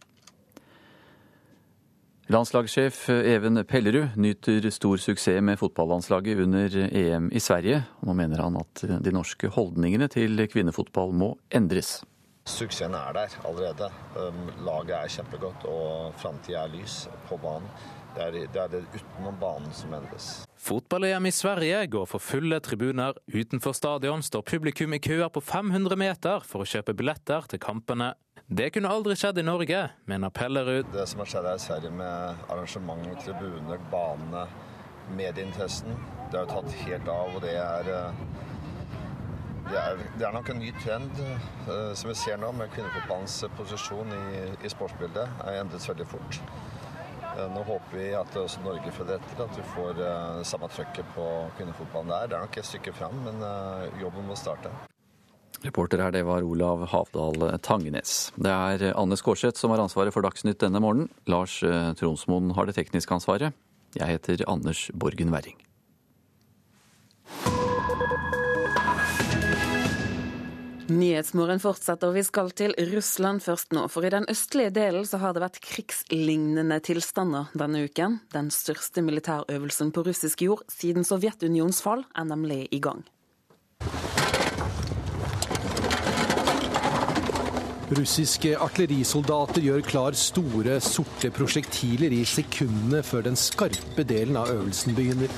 [2.29, 7.79] Landslagssjef Even Pellerud nyter stor suksess med fotballandslaget under EM i Sverige.
[8.05, 12.03] Nå mener han at de norske holdningene til kvinnefotball må endres.
[12.45, 13.89] Suksessen er der allerede.
[14.21, 17.73] Um, laget er kjempegodt, og framtida er lys på banen.
[18.13, 20.29] Det er, det er det utenom banen som endres.
[20.69, 23.17] Fotball-EM i Sverige går for fulle tribuner.
[23.33, 28.13] Utenfor stadion står publikum i køer på 500 meter for å kjøpe billetter til kampene.
[28.49, 29.79] Det kunne aldri skjedd i Norge,
[30.09, 30.87] mener Pellerud.
[30.89, 34.47] Det som har skjedd her i Sverige med arrangement, tribuner, banene,
[35.19, 35.99] medieinteressen,
[36.31, 37.37] det har jo tatt helt av.
[37.37, 37.93] og det er,
[39.69, 43.37] det er, det er nok en ny trend uh, som vi ser nå, med kvinnefotballens
[43.61, 44.25] posisjon i,
[44.65, 45.29] i sportsbildet.
[45.45, 46.43] er endret veldig fort.
[47.37, 50.07] Uh, nå håper vi at også Norge følger etter, at vi får
[50.49, 52.33] samme trøkket på kvinnefotballen der.
[52.33, 53.45] Det er nok et stykke fram, men
[54.01, 54.73] jobben må starte.
[55.67, 58.31] Reporter her, det var Olav Havdal Tangenes.
[58.39, 61.11] Det er Anne Skårseth som har ansvaret for Dagsnytt denne morgenen.
[61.27, 61.59] Lars
[61.99, 63.57] Tronsmoen har det tekniske ansvaret.
[63.99, 65.59] Jeg heter Anders Borgen Werring.
[70.89, 73.83] Nyhetsmorgen fortsetter, og vi skal til Russland først nå.
[73.93, 78.23] For i den østlige delen så har det vært krigslignende tilstander denne uken.
[78.33, 83.05] Den største militærøvelsen på russisk jord siden Sovjetunionens fall er nemlig i gang.
[87.89, 94.93] Russiske artillerisoldater gjør klar store, sorte prosjektiler i sekundene før den skarpe delen av øvelsen
[94.93, 95.33] begynner.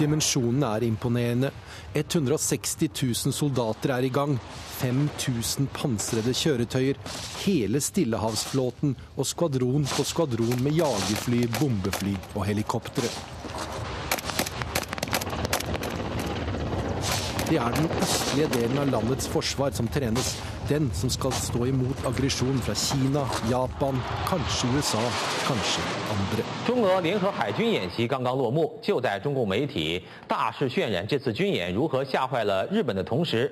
[0.00, 1.52] Dimensjonene er imponerende.
[1.92, 4.38] 160 000 soldater er i gang.
[4.80, 7.00] 5000 pansrede kjøretøyer.
[7.44, 13.35] Hele Stillehavsflåten og skvadron på skvadron med jagerfly, bombefly og helikoptre.
[17.49, 20.35] Det er den østlige delen av landets forsvar som trenes.
[20.69, 23.97] Den som skal stå imot aggresjon fra Kina, Japan,
[24.29, 25.01] kanskje USA,
[25.47, 25.81] kanskje
[26.13, 26.45] andre.
[26.65, 33.51] 中俄联合海军演习刚刚落幕，就在中共媒体大肆渲染这次军演如何吓坏了日本的同时，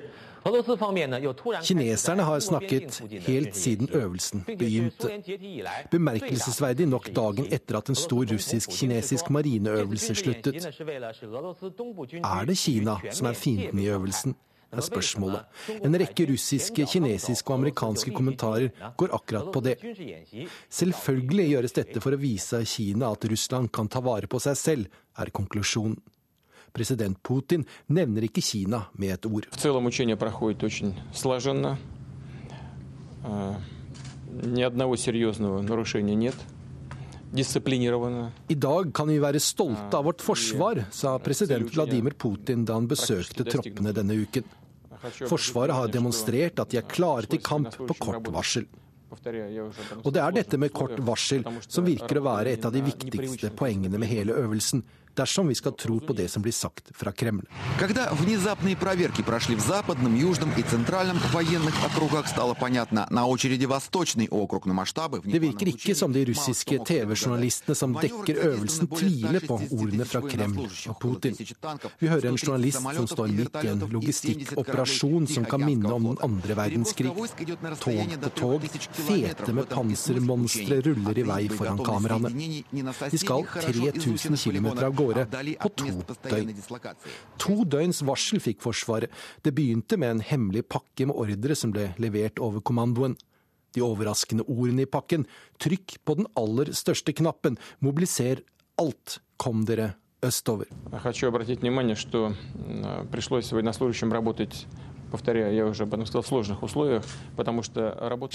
[1.62, 5.08] Kineserne har snakket helt siden øvelsen begynte.
[5.90, 10.64] Bemerkelsesverdig nok dagen etter at en stor russisk-kinesisk marineøvelse sluttet.
[12.24, 14.34] Er det Kina som er fienden i øvelsen?
[14.74, 15.44] er spørsmålet.
[15.84, 19.76] En rekke russiske, kinesiske og amerikanske kommentarer går akkurat på det.
[20.68, 25.00] Selvfølgelig gjøres dette for å vise Kina at Russland kan ta vare på seg selv,
[25.18, 26.00] er konklusjonen.
[26.74, 27.62] President Putin
[27.94, 29.46] nevner ikke Kina med et ord.
[38.48, 42.90] I dag kan vi være stolte av vårt forsvar, sa president Vladimir Putin da han
[42.90, 44.46] besøkte troppene denne uken.
[45.28, 48.66] Forsvaret har demonstrert at de er klare til kamp på kort varsel.
[49.14, 53.52] Og det er dette med kort varsel som virker å være et av de viktigste
[53.54, 54.82] poengene med hele øvelsen
[55.19, 57.43] dersom vi skal tro på det som blir sagt fra Kreml.
[57.79, 63.65] Когда внезапные проверки прошли в западном, южном и центральном военных округах, стало понятно, на очереди
[63.65, 65.21] восточный округ, но масштабы...
[65.23, 70.67] Det virker ikke som de russiske TV-journalistene som dekker øvelsen, tviler på ordene fra Kreml
[70.87, 71.35] og Putin.
[71.99, 76.17] Vi hører en journalist som står midt i en logistikkoperasjon som kan minne om den
[76.23, 77.11] andre verdenskrig.
[77.79, 82.29] Tog på tog, fete med pansermonstre ruller i vei foran kameraene.
[83.11, 85.90] De skal 3000 km av gårde året, på to
[86.30, 86.52] døgn.
[87.44, 89.12] To døgns varsel fikk Forsvaret.
[89.44, 93.16] Det begynte med en hemmelig pakke med ordre som ble levert over kommandoen.
[93.74, 95.26] De overraskende ordene i pakken,
[95.62, 98.44] trykk på den aller største knappen, mobiliser
[98.78, 99.94] alt, kom dere
[100.24, 100.70] østover.
[100.70, 101.00] Jeg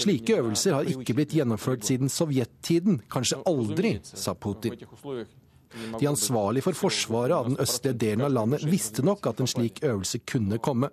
[0.00, 4.76] Slike øvelser har ikke blitt gjennomført siden sovjettiden, kanskje aldri, sa Putin.
[6.00, 9.82] De ansvarlige for forsvaret av den østlige delen av landet visste nok at en slik
[9.86, 10.90] øvelse kunne komme.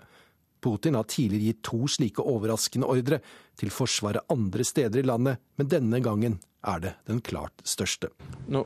[0.62, 3.20] Putin har tidligere gitt to slike overraskende ordre
[3.58, 8.10] til Forsvaret andre steder i landet, men denne gangen er det den klart største.
[8.48, 8.66] Но,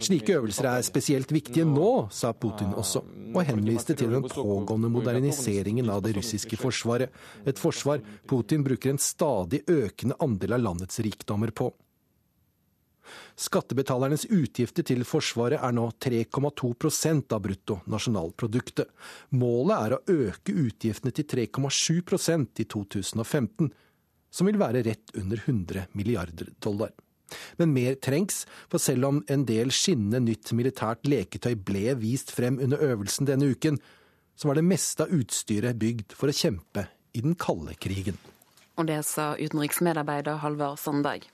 [0.00, 3.00] Slike øvelser er spesielt viktige nå, sa Putin også,
[3.34, 7.08] og henviste til den pågående moderniseringen av det russiske forsvaret,
[7.46, 11.70] et forsvar Putin bruker en stadig økende andel av landets rikdommer på.
[13.36, 18.92] Skattebetalernes utgifter til Forsvaret er nå 3,2 av bruttonasjonalproduktet.
[19.34, 23.72] Målet er å øke utgiftene til 3,7 i 2015,
[24.34, 26.90] som vil være rett under 100 milliarder dollar.
[27.56, 32.58] Men mer trengs, for selv om en del skinnende nytt militært leketøy ble vist frem
[32.62, 33.78] under øvelsen denne uken,
[34.34, 38.18] så var det meste av utstyret bygd for å kjempe i den kalde krigen.
[38.74, 41.28] Og det sa utenriksmedarbeider Halvard Sandberg.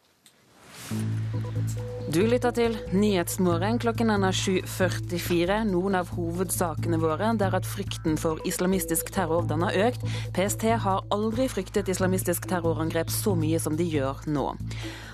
[2.11, 3.77] Du lytter til Nyhetsmorgen.
[3.79, 5.61] Klokken er 7.44.
[5.69, 10.03] Noen av hovedsakene våre der at frykten for islamistisk terror den har økt.
[10.35, 14.49] PST har aldri fryktet islamistisk terrorangrep så mye som de gjør nå.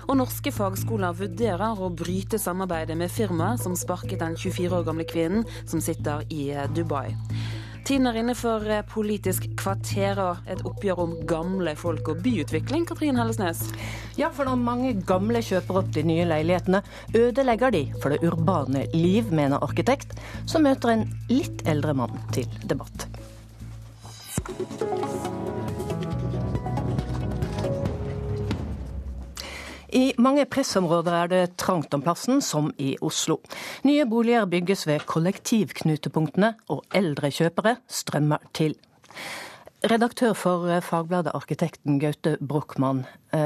[0.07, 5.05] Og norske fagskoler vurderer å bryte samarbeidet med firmaet som sparket den 24 år gamle
[5.05, 7.11] kvinnen som sitter i Dubai.
[7.87, 8.59] Tiden er inne for
[8.91, 12.83] Politisk kvarter og et oppgjør om gamle folk og byutvikling.
[12.89, 13.61] Katrin Hellesnes?
[14.19, 16.81] Ja, for når mange gamle kjøper opp de nye leilighetene,
[17.15, 22.51] ødelegger de for det urbane liv, mener arkitekt, som møter en litt eldre mann til
[22.67, 23.07] debatt.
[29.95, 33.39] I mange pressområder er det trangt om plassen, som i Oslo.
[33.87, 38.75] Nye boliger bygges ved kollektivknutepunktene, og eldre kjøpere strømmer til.
[39.87, 43.03] Redaktør for Fagbladet, arkitekten Gaute Brochmann,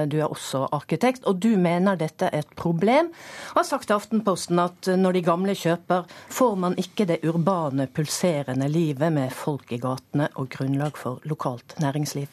[0.07, 3.09] du er også arkitekt, og du mener dette er et problem.
[3.51, 7.89] Og har sagt til Aftenposten at når de gamle kjøper, får man ikke det urbane,
[7.91, 12.31] pulserende livet med folk i gatene og grunnlag for lokalt næringsliv.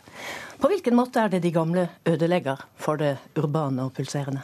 [0.58, 4.42] På hvilken måte er det de gamle ødelegger for det urbane og pulserende?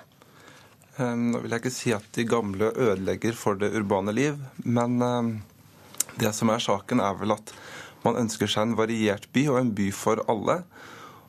[0.94, 5.00] Nå vil jeg ikke si at de gamle ødelegger for det urbane liv, men
[6.20, 7.50] det som er saken, er vel at
[8.04, 10.60] man ønsker seg en variert by og en by for alle.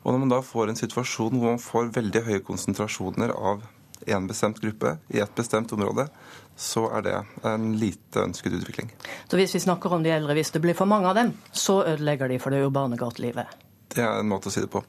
[0.04, 3.66] Og når man da får en situasjon hvor man får veldig høye konsentrasjoner av
[4.06, 6.06] en bestemt gruppe i et bestemt område,
[6.54, 7.18] så er det
[7.48, 8.92] en lite ønsket utvikling.
[9.26, 11.80] Så hvis vi snakker om de eldre, hvis det blir for mange av dem, så
[11.82, 13.65] ødelegger de for det urbane gatelivet?
[13.94, 14.84] Det er en måte å si det på.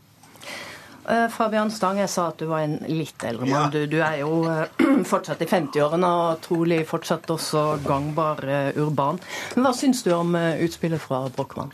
[1.31, 3.69] Fabian Stang, jeg sa at du var en litt eldre mann.
[3.71, 4.41] Du, du, er jo
[5.11, 8.43] fortsatt i 50-årene og trolig fortsatt også gangbar
[8.75, 9.21] urban.
[9.55, 11.71] Men hva syns du om utspillet fra Brochmann?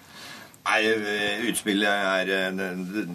[0.64, 0.82] Nei,
[1.50, 3.08] Utspillet er det,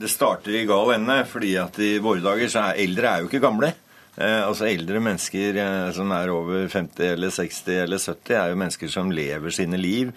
[0.00, 1.20] det starter i gal ende.
[1.28, 3.74] fordi at i våre dager så er eldre er jo ikke gamle.
[4.16, 8.60] Eh, altså Eldre mennesker eh, som er over 50 eller 60 eller 70, er jo
[8.62, 10.12] mennesker som lever sine liv.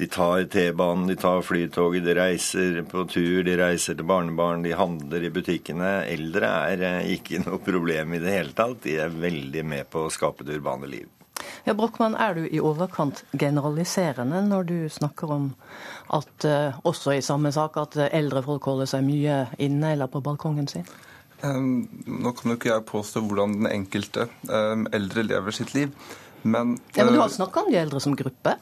[0.00, 4.74] De tar T-banen, de tar flytoget, de reiser på tur, de reiser til barnebarn, de
[4.74, 6.00] handler i butikkene.
[6.10, 8.80] Eldre er eh, ikke noe problem i det hele tatt.
[8.88, 11.06] De er veldig med på å skape det urbane liv.
[11.64, 15.48] Ja, Brochmann, Er du i overkant generaliserende når du snakker om
[16.12, 16.46] at
[16.84, 20.86] også i samme sak at eldre folk holder seg mye inne eller på balkongen sin?
[21.44, 25.92] Nå kan jo ikke jeg påstå hvordan den enkelte eldre lever sitt liv,
[26.42, 28.56] men Ja, Men du har snakka om de eldre som gruppe?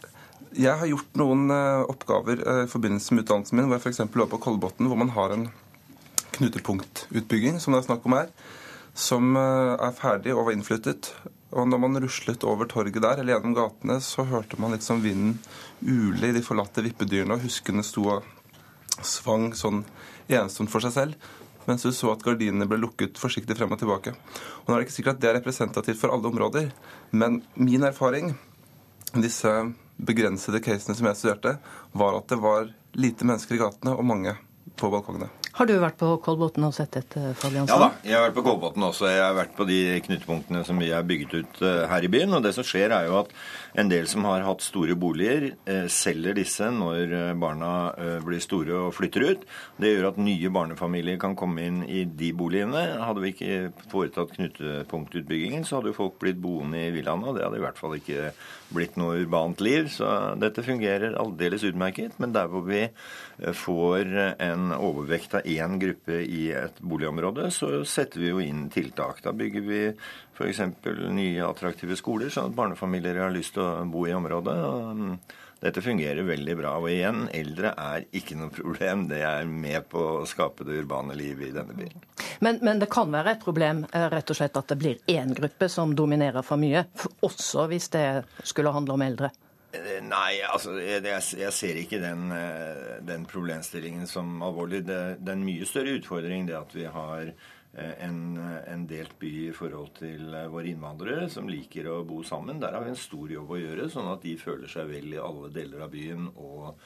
[0.52, 1.50] Jeg har gjort noen
[1.88, 4.02] oppgaver i forbindelse med utdannelsen min, hvor jeg f.eks.
[4.04, 5.46] var på Kolbotn, hvor man har en
[6.36, 8.28] knutepunktutbygging, som det er snakk om her,
[8.94, 11.12] som er ferdig og var innflyttet.
[11.52, 15.38] Og når man ruslet over torget der, eller gjennom gatene, så hørte man liksom vinden
[15.84, 18.24] ule i de forlatte vippedyrene, og huskene sto og
[19.04, 19.82] svang sånn
[20.32, 21.30] ensomt for seg selv.
[21.68, 24.14] Mens du så at gardinene ble lukket forsiktig frem og tilbake.
[24.62, 26.72] Og Nå er det ikke sikkert at det er representativt for alle områder,
[27.12, 28.34] men min erfaring
[29.12, 29.50] disse
[30.02, 31.58] begrensede casene som jeg studerte,
[31.92, 34.34] var at det var lite mennesker i gatene og mange
[34.80, 35.28] på balkongene.
[35.52, 37.34] Har du vært på Kolbotn og sett dette?
[37.36, 39.04] Fabian Ja da, jeg har vært på Kolbotn også.
[39.10, 42.32] Jeg har vært på de knutepunktene som vi har bygget ut eh, her i byen.
[42.38, 43.34] Og det som skjer, er jo at
[43.74, 47.72] en del som har hatt store boliger, eh, selger disse når eh, barna
[48.24, 49.46] blir store og flytter ut.
[49.80, 52.82] Det gjør at nye barnefamilier kan komme inn i de boligene.
[53.00, 57.30] Hadde vi ikke foretatt knutepunktutbyggingen, så hadde jo folk blitt boende i villaene.
[57.30, 58.32] Og det hadde i hvert fall ikke
[58.72, 59.88] blitt noe urbant liv.
[59.92, 60.08] Så
[60.40, 62.18] dette fungerer aldeles utmerket.
[62.22, 62.86] Men der hvor vi
[63.56, 64.12] får
[64.42, 69.22] en overvekt av én gruppe i et boligområde, så setter vi jo inn tiltak.
[69.24, 69.82] Da bygger vi
[70.32, 70.60] f.eks.
[71.12, 74.56] nye attraktive skoler, sånn at barnefamilier har lyst til å bo i området.
[75.62, 76.72] Dette fungerer veldig bra.
[76.82, 79.04] Og igjen, eldre er ikke noe problem.
[79.10, 82.02] Det er med på å skape det urbane livet i denne byen.
[82.42, 85.30] Men, men, det kan være et problem eh, rett og slett at det blir én
[85.36, 86.82] gruppe som dominerer for mye,
[87.22, 88.06] også hvis det
[88.42, 89.30] skulle handle om eldre?
[89.72, 91.04] Eh, nei, altså jeg,
[91.38, 94.82] jeg ser ikke den, eh, den, problemstillingen som alvorlig.
[94.88, 97.30] Det, det, er en mye større utfordring det at vi har
[97.72, 98.36] en,
[98.68, 102.60] en, delt by i forhold til våre innvandrere som liker å bo sammen.
[102.60, 105.22] Der har vi en stor jobb å gjøre, sånn at de føler seg vel i
[105.22, 106.84] alle deler av byen og,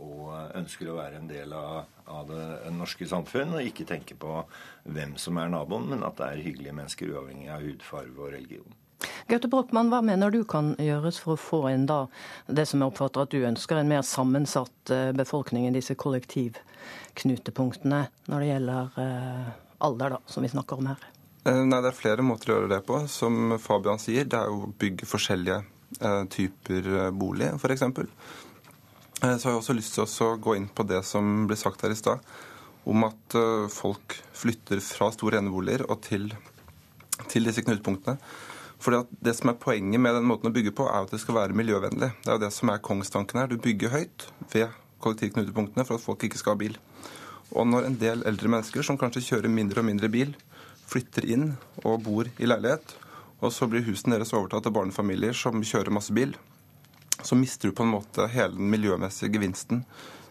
[0.00, 4.40] og ønsker å være en del av, av, det norske samfunn, og ikke tenke på
[4.88, 8.76] hvem som er naboen, men at det er hyggelige mennesker uavhengig av hudfarve og religion.
[9.28, 12.06] Gaute Brochmann, hva mener du kan gjøres for å få inn da
[12.46, 18.00] det som jeg oppfatter at du ønsker, en mer sammensatt eh, befolkning i disse kollektivknutepunktene
[18.30, 19.46] når det gjelder eh,
[19.78, 21.04] alder, da, som vi snakker om her?
[21.44, 22.98] Eh, nei, Det er flere måter å gjøre det på.
[23.08, 25.62] Som Fabian sier, det er jo å bygge forskjellige
[26.34, 27.84] typer bolig, f.eks.
[29.22, 31.94] Så har jeg også lyst til å gå inn på det som ble sagt her
[31.94, 32.24] i stad,
[32.90, 33.36] om at
[33.70, 36.26] folk flytter fra store eneboliger og til,
[37.30, 38.18] til disse knutepunktene.
[38.98, 41.38] At Det som er poenget med den måten å bygge på, er at det skal
[41.38, 42.10] være miljøvennlig.
[42.22, 43.48] Det er jo det som er kongstanken her.
[43.48, 44.68] Du bygger høyt ved
[45.00, 46.76] kollektivknutepunktene for at folk ikke skal ha bil.
[47.54, 50.34] Og når en del eldre mennesker som kanskje kjører mindre og mindre bil,
[50.86, 51.50] flytter inn
[51.84, 52.96] og bor i leilighet,
[53.42, 56.34] og så blir husene deres overtatt av barnefamilier som kjører masse bil,
[57.22, 59.84] så mister du på en måte hele den miljømessige gevinsten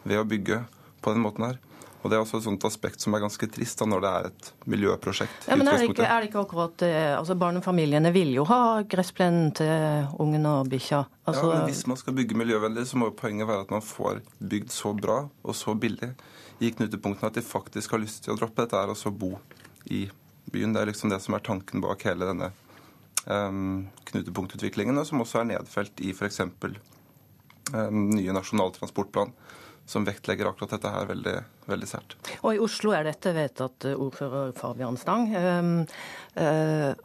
[0.05, 0.63] ved å bygge
[1.01, 1.61] på den måten her.
[2.05, 4.28] Og Det er også et sånt aspekt som er ganske trist da, når det er
[4.28, 5.47] et miljøprosjekt.
[5.49, 6.84] Ja, men er det, ikke, er det ikke akkurat?
[7.18, 11.01] Altså Barnefamiliene vil jo ha gressplenen til ungen og bikkja.
[11.26, 11.47] Altså...
[11.49, 14.70] Ja, men Hvis man skal bygge miljøvennlig, så må poenget være at man får bygd
[14.76, 16.11] så bra og så billig
[16.60, 19.36] i knutepunktene at de faktisk har lyst til å droppe dette her og så bo
[19.91, 20.06] i
[20.51, 20.76] byen.
[20.76, 22.51] Det er liksom det som er tanken bak hele denne
[23.26, 26.41] um, knutepunktutviklingen, og som også er nedfelt i f.eks.
[27.74, 29.34] Um, nye Nasjonal transportplan
[29.86, 31.36] som vektlegger akkurat dette her veldig,
[31.70, 32.16] veldig sært.
[32.41, 35.28] Og i Oslo er dette vedtatt, eh, ordfører Fabian Stang.
[35.36, 35.76] Um,
[36.41, 36.95] uh,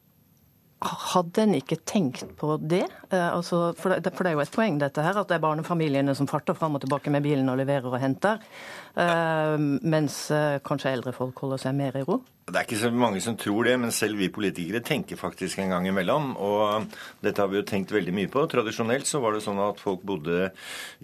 [0.80, 2.86] hadde en ikke tenkt på det?
[3.12, 4.12] Uh, altså, for, det?
[4.14, 4.32] for, det?
[4.32, 7.12] er jo et poeng dette her, at det er barnefamiliene som farter fram og tilbake
[7.12, 8.42] med bilen og leverer og henter,
[8.96, 10.22] uh, mens
[10.66, 12.20] kanskje eldre folk holder seg mer i ro?
[12.50, 15.70] Det er ikke så mange som tror det, men selv vi politikere tenker faktisk en
[15.70, 16.32] gang imellom.
[16.42, 16.88] Og
[17.22, 18.42] dette har vi jo tenkt veldig mye på.
[18.50, 20.48] Tradisjonelt så var det sånn at folk bodde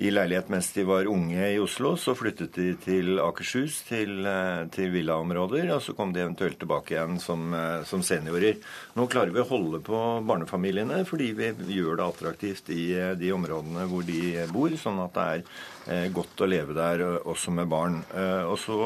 [0.02, 1.94] i leilighet mens de var unge i Oslo.
[2.00, 4.26] Så flyttet de til Akershus, til,
[4.74, 7.54] til villaområder, og så kom de eventuelt tilbake igjen som,
[7.86, 8.58] som, seniorer.
[8.98, 13.86] Nå klarer vi å holde på barnefamiliene fordi vi gjør det attraktivt i de områdene
[13.90, 15.75] hvor de bor, sånn at det er eh,
[16.14, 18.00] godt å leve der også med barn.
[18.14, 18.78] Eh, og så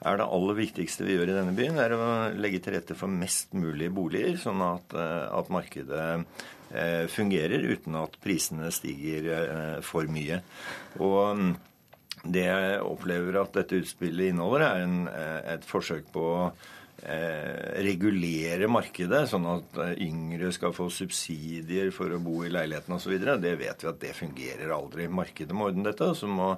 [0.00, 2.04] er det aller viktigste vi gjør i denne byen, er å
[2.40, 6.04] legge til rette for mest mulig boliger, sånn at, eh, at markedet
[6.72, 10.40] eh, fungerer uten at prisene stiger eh, for mye.
[11.04, 11.52] Og mm,
[12.32, 14.98] det jeg opplever at dette utspillet inneholder, er en,
[15.54, 16.26] et forsøk på
[17.00, 22.92] Eh, regulere markedet, sånn at eh, yngre skal få subsidier for å bo i leiligheten
[22.92, 23.14] osv.
[23.40, 25.06] Det vet vi at det fungerer aldri.
[25.08, 26.50] Markedet må ordne dette, og så må,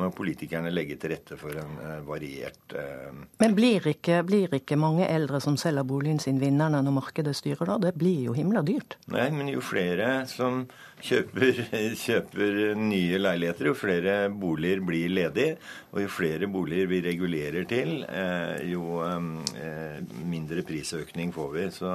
[0.00, 3.12] må, politikerne legge til rette for en uh, variert uh...
[3.42, 7.68] Men blir ikke, blir ikke, mange eldre som selger boligen sin vinnerne når markedet styrer
[7.68, 7.76] da?
[7.90, 8.96] Det blir jo himla dyrt.
[9.12, 10.64] Nei, men jo flere som
[11.04, 11.60] kjøper,
[12.04, 15.58] kjøper, nye leiligheter, jo flere boliger blir ledige.
[15.90, 21.66] Og jo flere boliger vi regulerer til, eh, jo eh, mindre prisøkning får vi.
[21.74, 21.92] Så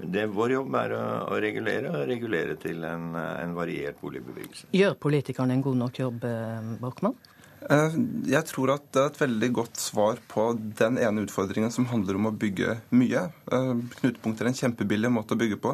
[0.00, 4.70] det, vår jobb er å, å regulere, og regulere til en, en variert boligbebyggelse.
[4.76, 7.18] Gjør politikerne en god nok jobb, eh, Borkmann?
[7.66, 10.42] Jeg tror at det er et veldig godt svar på
[10.78, 13.24] den ene utfordringen som handler om å bygge mye.
[13.48, 15.72] Knutepunkter er en kjempebillig måte å bygge på.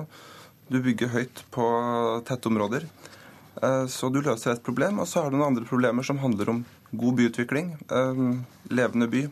[0.72, 1.64] Du bygger høyt på
[2.24, 2.86] tette områder.
[3.62, 5.02] Eh, så du løser et problem.
[5.02, 6.62] Og så har du noen andre problemer som handler om
[6.96, 8.22] god byutvikling, eh,
[8.72, 9.26] levende by,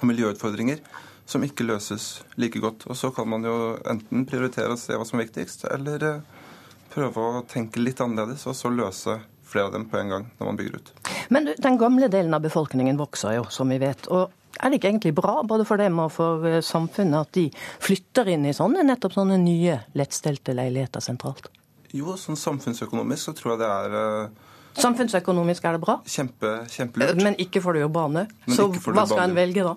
[0.00, 0.80] og miljøutfordringer
[1.28, 2.86] som ikke løses like godt.
[2.88, 6.46] Og så kan man jo enten prioritere å se hva som er viktigst, eller eh,
[6.94, 10.48] prøve å tenke litt annerledes, og så løse flere av dem på en gang når
[10.48, 10.94] man bygger ut.
[11.28, 14.08] Men den gamle delen av befolkningen vokser jo, som vi vet.
[14.08, 17.48] og er det ikke egentlig bra både for dem og for eh, samfunnet at de
[17.82, 21.50] flytter inn i sånne, nettopp sånne nye, lettstelte leiligheter sentralt?
[21.94, 26.00] Jo, sånn samfunnsøkonomisk så tror jeg det er uh, Samfunnsøkonomisk er det bra?
[26.10, 27.20] Kjempe, kjempelurt.
[27.22, 28.24] Men ikke for det urbane.
[28.50, 29.76] Så hva skal en velge da?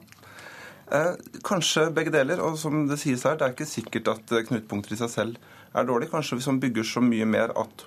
[0.97, 1.11] Eh,
[1.45, 2.41] kanskje begge deler.
[2.41, 5.85] Og som det sies her, det er ikke sikkert at knutepunkter i seg selv er
[5.85, 6.09] dårlig.
[6.09, 7.85] Kanskje hvis man bygger så mye mer at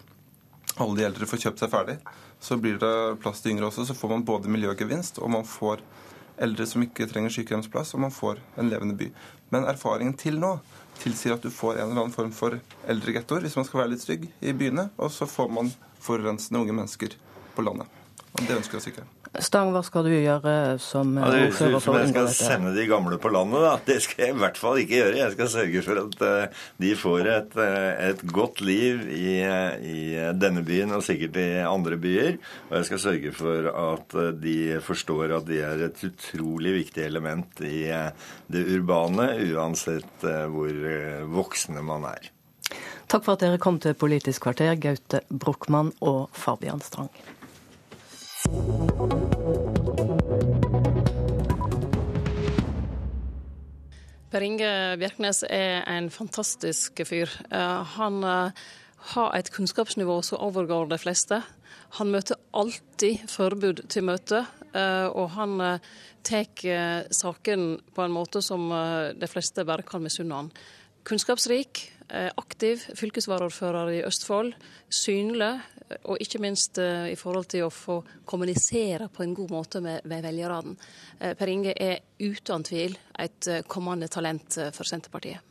[0.78, 1.96] alle de eldre får kjøpt seg ferdig,
[2.40, 3.88] så blir det plass til yngre også.
[3.88, 5.82] Så får man både miljøgevinst, og man får
[6.40, 9.10] eldre som ikke trenger sykehjemsplass, og man får en levende by.
[9.52, 10.56] Men erfaringen til nå
[11.00, 12.58] tilsier at du får en eller annen form for
[12.90, 16.76] eldregettoer hvis man skal være litt stygg i byene, og så får man forurensende unge
[16.76, 17.16] mennesker
[17.56, 17.88] på landet.
[18.36, 19.19] Og det ønsker vi oss ikke.
[19.38, 20.52] Stang, hva skal du gjøre
[20.82, 23.76] som ja, det ordfører som Jeg skal sende de gamle på landet, da.
[23.86, 25.20] Det skal jeg i hvert fall ikke gjøre.
[25.20, 29.36] Jeg skal sørge for at uh, de får et, uh, et godt liv i,
[29.86, 30.02] i,
[30.34, 32.40] denne byen og sikkert i andre byer.
[32.72, 37.62] Og jeg skal sørge for at de forstår at de er et utrolig viktig element
[37.62, 37.86] i
[38.50, 40.86] det urbane, uansett hvor
[41.30, 42.32] voksne man er.
[43.10, 47.14] Takk for at dere kom til Politisk kvarter, Gaute Brochmann og Fabian Strang.
[54.30, 57.32] Per Inge Bjerknes er en fantastisk fyr.
[57.50, 58.60] Eh, han eh,
[59.14, 61.40] har et kunnskapsnivå som overgår de fleste.
[61.98, 65.56] Han møter alltid forbud til møte, eh, og han
[66.22, 66.46] tar
[67.10, 68.68] saken på en måte som
[69.16, 70.50] de fleste bare kan misunne han.
[71.08, 71.80] Kunnskapsrik,
[72.36, 74.52] aktiv fylkesvaraordfører i Østfold.
[74.92, 75.54] Synlig,
[76.04, 80.04] og ikke minst eh, i forhold til å få kommunisere på en god måte med,
[80.08, 80.74] med velgerne.
[81.18, 85.46] Eh, per Inge er uten tvil et eh, kommende talent for Senterpartiet.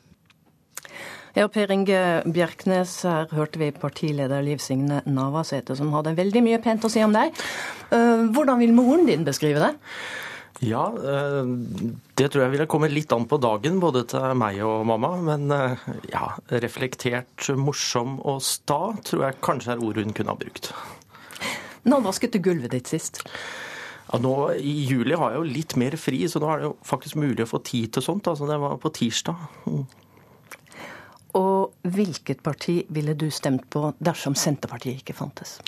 [1.36, 6.62] Ja, Per Inge Bjerknes, her hørte vi partileder Liv Signe Navarsete, som hadde veldig mye
[6.64, 7.38] pent å si om deg.
[7.92, 9.70] Hvordan vil moren din beskrive det?
[10.60, 11.46] Ja, eh,
[12.20, 15.14] det tror jeg ville komme litt an på dagen, både til meg og mamma.
[15.24, 16.34] Men eh, ja,
[16.64, 20.74] reflektert, morsom og sta tror jeg kanskje er ord hun kunne ha brukt.
[21.88, 23.22] Når vasket du gulvet ditt sist?
[24.10, 26.76] Ja, nå I juli har jeg jo litt mer fri, så nå er det jo
[26.92, 28.28] faktisk mulig å få tid til sånt.
[28.28, 29.48] Altså, det var på tirsdag.
[29.70, 29.84] Mm.
[31.40, 35.60] Og hvilket parti ville du stemt på dersom Senterpartiet ikke fantes?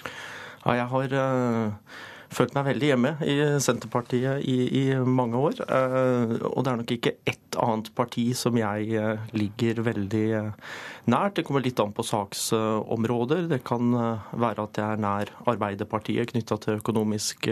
[0.66, 1.22] Ja, jeg har...
[1.22, 2.00] Uh
[2.32, 5.62] følt meg veldig hjemme i Senterpartiet i, i mange år.
[5.66, 10.72] Eh, og det er nok ikke ett annet parti som jeg eh, ligger veldig eh,
[11.12, 11.38] nært.
[11.38, 13.50] Det kommer litt an på saksområder.
[13.52, 13.92] Det kan
[14.32, 17.50] være at jeg er nær Arbeiderpartiet knytta til økonomisk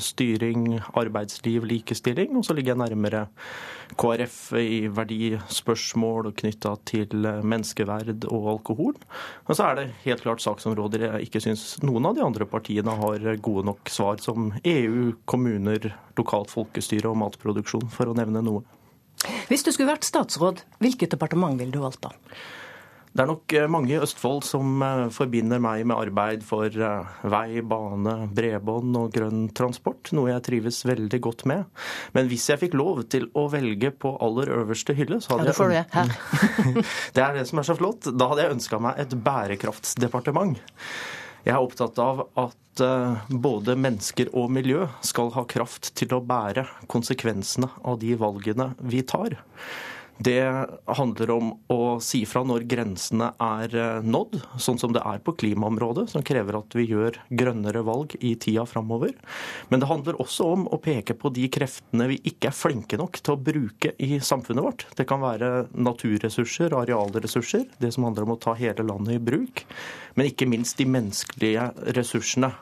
[0.00, 2.36] styring, arbeidsliv, likestilling.
[2.38, 3.26] Og så ligger jeg nærmere
[4.00, 8.94] KrF i verdispørsmål knytta til menneskeverd og alkohol.
[9.48, 12.94] Og så er det helt klart saksområder jeg ikke syns noen av de andre partiene
[13.02, 18.62] har gode nok svar, som EU, kommuner, lokalt folkestyre og matproduksjon, for å nevne noe.
[19.48, 22.12] Hvis du skulle vært statsråd, hvilket departement ville du valgt da?
[23.14, 27.12] Det er nok eh, mange i Østfold som eh, forbinder meg med arbeid for eh,
[27.30, 31.68] vei, bane, bredbånd og grønn transport, noe jeg trives veldig godt med.
[32.16, 35.52] Men hvis jeg fikk lov til å velge på aller øverste hylle, så hadde ja,
[35.52, 36.84] det får jeg det.
[37.14, 38.10] det er det som er så flott.
[38.10, 40.58] Da hadde jeg ønska meg et bærekraftsdepartement.
[41.44, 42.60] Jeg er opptatt av at
[43.28, 49.02] både mennesker og miljø skal ha kraft til å bære konsekvensene av de valgene vi
[49.06, 49.36] tar.
[50.18, 55.18] Det handler om å si fra når grensene er eh, nådd, sånn som det er
[55.24, 59.16] på klimaområdet, som krever at vi gjør grønnere valg i tida framover.
[59.72, 63.18] Men det handler også om å peke på de kreftene vi ikke er flinke nok
[63.18, 64.86] til å bruke i samfunnet vårt.
[64.94, 69.64] Det kan være naturressurser, arealressurser, det som handler om å ta hele landet i bruk.
[70.14, 72.52] Men ikke minst de menneskelige ressursene.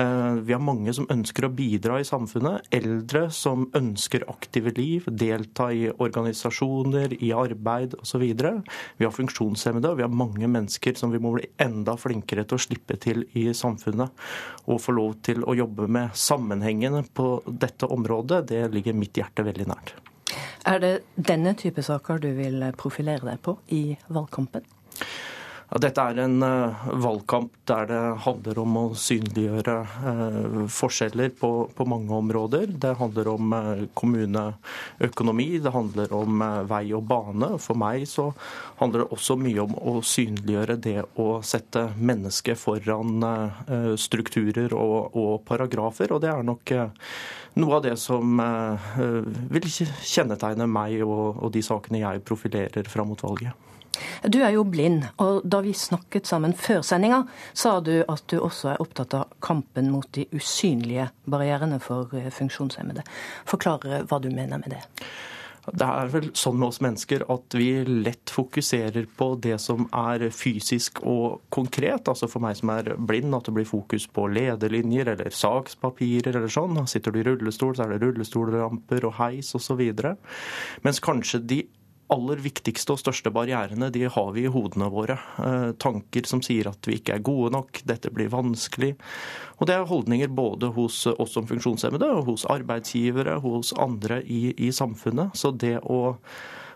[0.00, 2.64] Eh, vi har mange som ønsker å bidra i samfunnet.
[2.72, 8.22] Eldre som ønsker aktive liv, delta i organisasjoner funksjoner, i arbeid osv.
[8.96, 12.56] Vi har funksjonshemmede, og vi har mange mennesker som vi må bli enda flinkere til
[12.56, 14.10] å slippe til i samfunnet.
[14.66, 19.44] Og få lov til å jobbe med sammenhengene på dette området, det ligger mitt hjerte
[19.44, 19.94] veldig nært.
[20.66, 24.64] Er det denne type saker du vil profilere deg på i valgkampen?
[25.74, 31.86] Dette er en uh, valgkamp der det handler om å synliggjøre uh, forskjeller på, på,
[31.90, 32.68] mange områder.
[32.78, 37.50] Det handler om uh, kommuneøkonomi, det handler om vei og bane.
[37.58, 38.28] For meg så
[38.78, 43.26] handler det også mye om å synliggjøre det å sette mennesket foran
[43.98, 46.14] strukturer og, og, paragrafer.
[46.14, 46.74] Og det er nok
[47.58, 48.38] noe av det som
[49.50, 53.73] vil kjennetegne meg og, og de sakene jeg profilerer fram mot valget.
[54.28, 58.38] Du er jo blind, og da vi snakket sammen før sendinga, sa du at du
[58.40, 63.04] også er opptatt av kampen mot de usynlige barrierene for eh, funksjonshemmede.
[63.48, 64.82] Forklar hva du mener med det.
[65.64, 70.26] Det er vel sånn med oss mennesker at vi lett fokuserer på det som er
[70.34, 72.10] fysisk og konkret.
[72.10, 76.52] Altså for meg som er blind, at det blir fokus på lederlinjer eller sakspapirer eller
[76.52, 76.82] sånn.
[76.90, 79.80] Sitter du i rullestol, så er det rullestolramper og heis osv.
[80.84, 81.62] Mens kanskje de
[82.12, 85.16] aller viktigste og største barrierene de har vi i hodene våre.
[85.40, 88.94] Eh, tanker som sier at vi ikke er gode nok, dette blir vanskelig.
[89.58, 94.72] Og det er holdninger både hos oss som funksjonshemmede, hos arbeidsgivere, hos andre i, i
[94.74, 95.36] samfunnet.
[95.38, 96.18] Så det å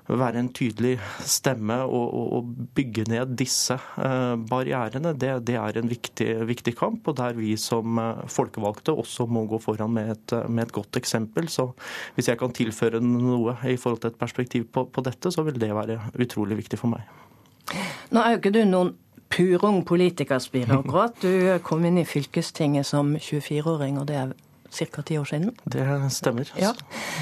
[0.08, 0.94] være en tydelig
[1.28, 7.08] stemme og, og bygge ned disse eh, barrierene, det, det er en viktig, viktig, kamp.
[7.10, 10.96] Og der vi som eh, folkevalgte også må gå foran med et, med et, godt
[11.00, 11.50] eksempel.
[11.52, 11.70] Så
[12.16, 15.60] hvis jeg kan tilføre noe i forhold til et perspektiv på, på dette, så vil
[15.60, 17.04] det være utrolig viktig for meg.
[18.14, 18.94] Nå er jo ikke du noen
[19.28, 21.20] purung politikerspir akkurat.
[21.20, 24.36] Du kom inn i fylkestinget som 24-åring, og det er
[24.72, 25.02] ca.
[25.02, 25.52] ti år siden?
[25.68, 26.48] Det stemmer.
[26.56, 26.72] Ja.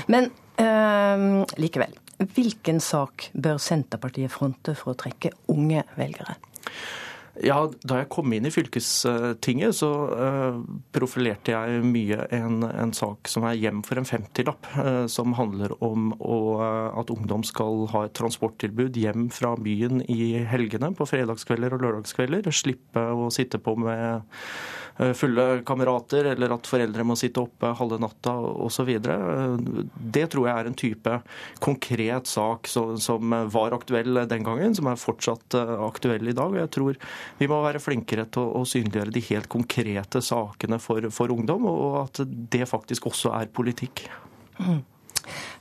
[0.06, 0.30] Men
[0.62, 1.94] øh, likevel.
[2.16, 6.38] Hvilken sak bør Senterpartiet fronte for å trekke unge velgere?
[7.44, 10.60] Ja, Da jeg kom inn i fylkestinget, så uh,
[10.94, 14.70] profilerte jeg mye en, en, sak som er hjem for en 50-lapp.
[14.76, 20.00] Uh, som handler om å, uh, at ungdom skal ha et transporttilbud hjem fra byen
[20.08, 22.48] i helgene på fredagskvelder og lørdagskvelder.
[22.54, 24.24] Slippe å sitte på med
[24.98, 28.32] Eh, fulle kamerater, eller at foreldre må sitte oppe halve natta
[28.64, 28.88] osv.
[28.96, 31.16] Det tror jeg er en type
[31.60, 36.48] konkret sak som var aktuell den gangen, som er fortsatt eh, aktuell i dag.
[36.54, 37.00] og Jeg tror
[37.38, 42.00] vi må være flinkere til å synliggjøre de helt konkrete sakene for, for ungdom, og
[42.04, 44.06] at det faktisk også er politikk.
[44.60, 44.82] Mm.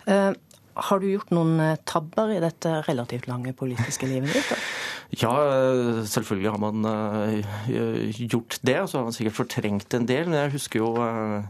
[0.05, 0.31] Uh,
[0.75, 4.54] har du gjort noen tabber i dette relativt lange politiske livet ditt?
[5.15, 5.31] Ja,
[6.05, 8.77] selvfølgelig har man uh, gjort det.
[8.89, 10.27] Så har man sikkert fortrengt en del.
[10.27, 11.45] Men jeg husker jo uh,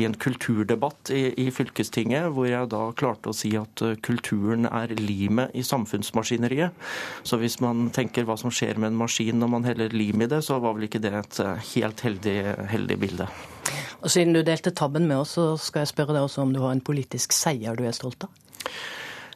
[0.00, 4.68] i en kulturdebatt i, i, fylkestinget hvor jeg da klarte å si at uh, kulturen
[4.70, 6.76] er limet i samfunnsmaskineriet.
[7.26, 10.30] Så hvis man tenker hva som skjer med en maskin når man heller lim i
[10.30, 11.42] det, så var vel ikke det et
[11.74, 12.38] helt heldig,
[12.72, 13.28] heldig bilde.
[14.00, 16.62] Og Siden du delte tabben med oss, så skal jeg spørre deg også om du
[16.62, 18.32] har en politisk seier du er stolt av?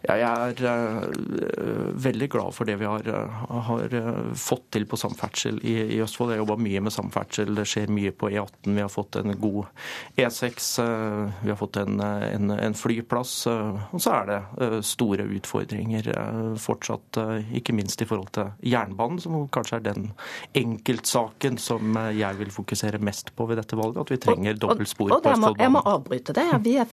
[0.05, 4.99] Jeg er uh, veldig glad for det vi har, uh, har uh, fått til på
[5.01, 6.35] samferdsel i, i Østfold.
[6.35, 7.55] Jeg jobba mye med samferdsel.
[7.57, 8.75] Det skjer mye på E18.
[8.75, 9.65] Vi har fått en god
[10.21, 10.69] E6.
[11.41, 13.47] vi har fått en, en, en flyplass.
[13.49, 16.11] og så er det store utfordringer
[16.61, 17.19] fortsatt,
[17.57, 20.11] ikke minst i forhold til jernbanen, som kanskje er den
[20.59, 24.03] enkeltsaken som jeg vil fokusere mest på ved dette valget.
[24.05, 25.63] At vi trenger dobbeltspor på Østfoldbanen.
[25.65, 26.47] Jeg må avbryte det.
[26.67, 26.83] Vi er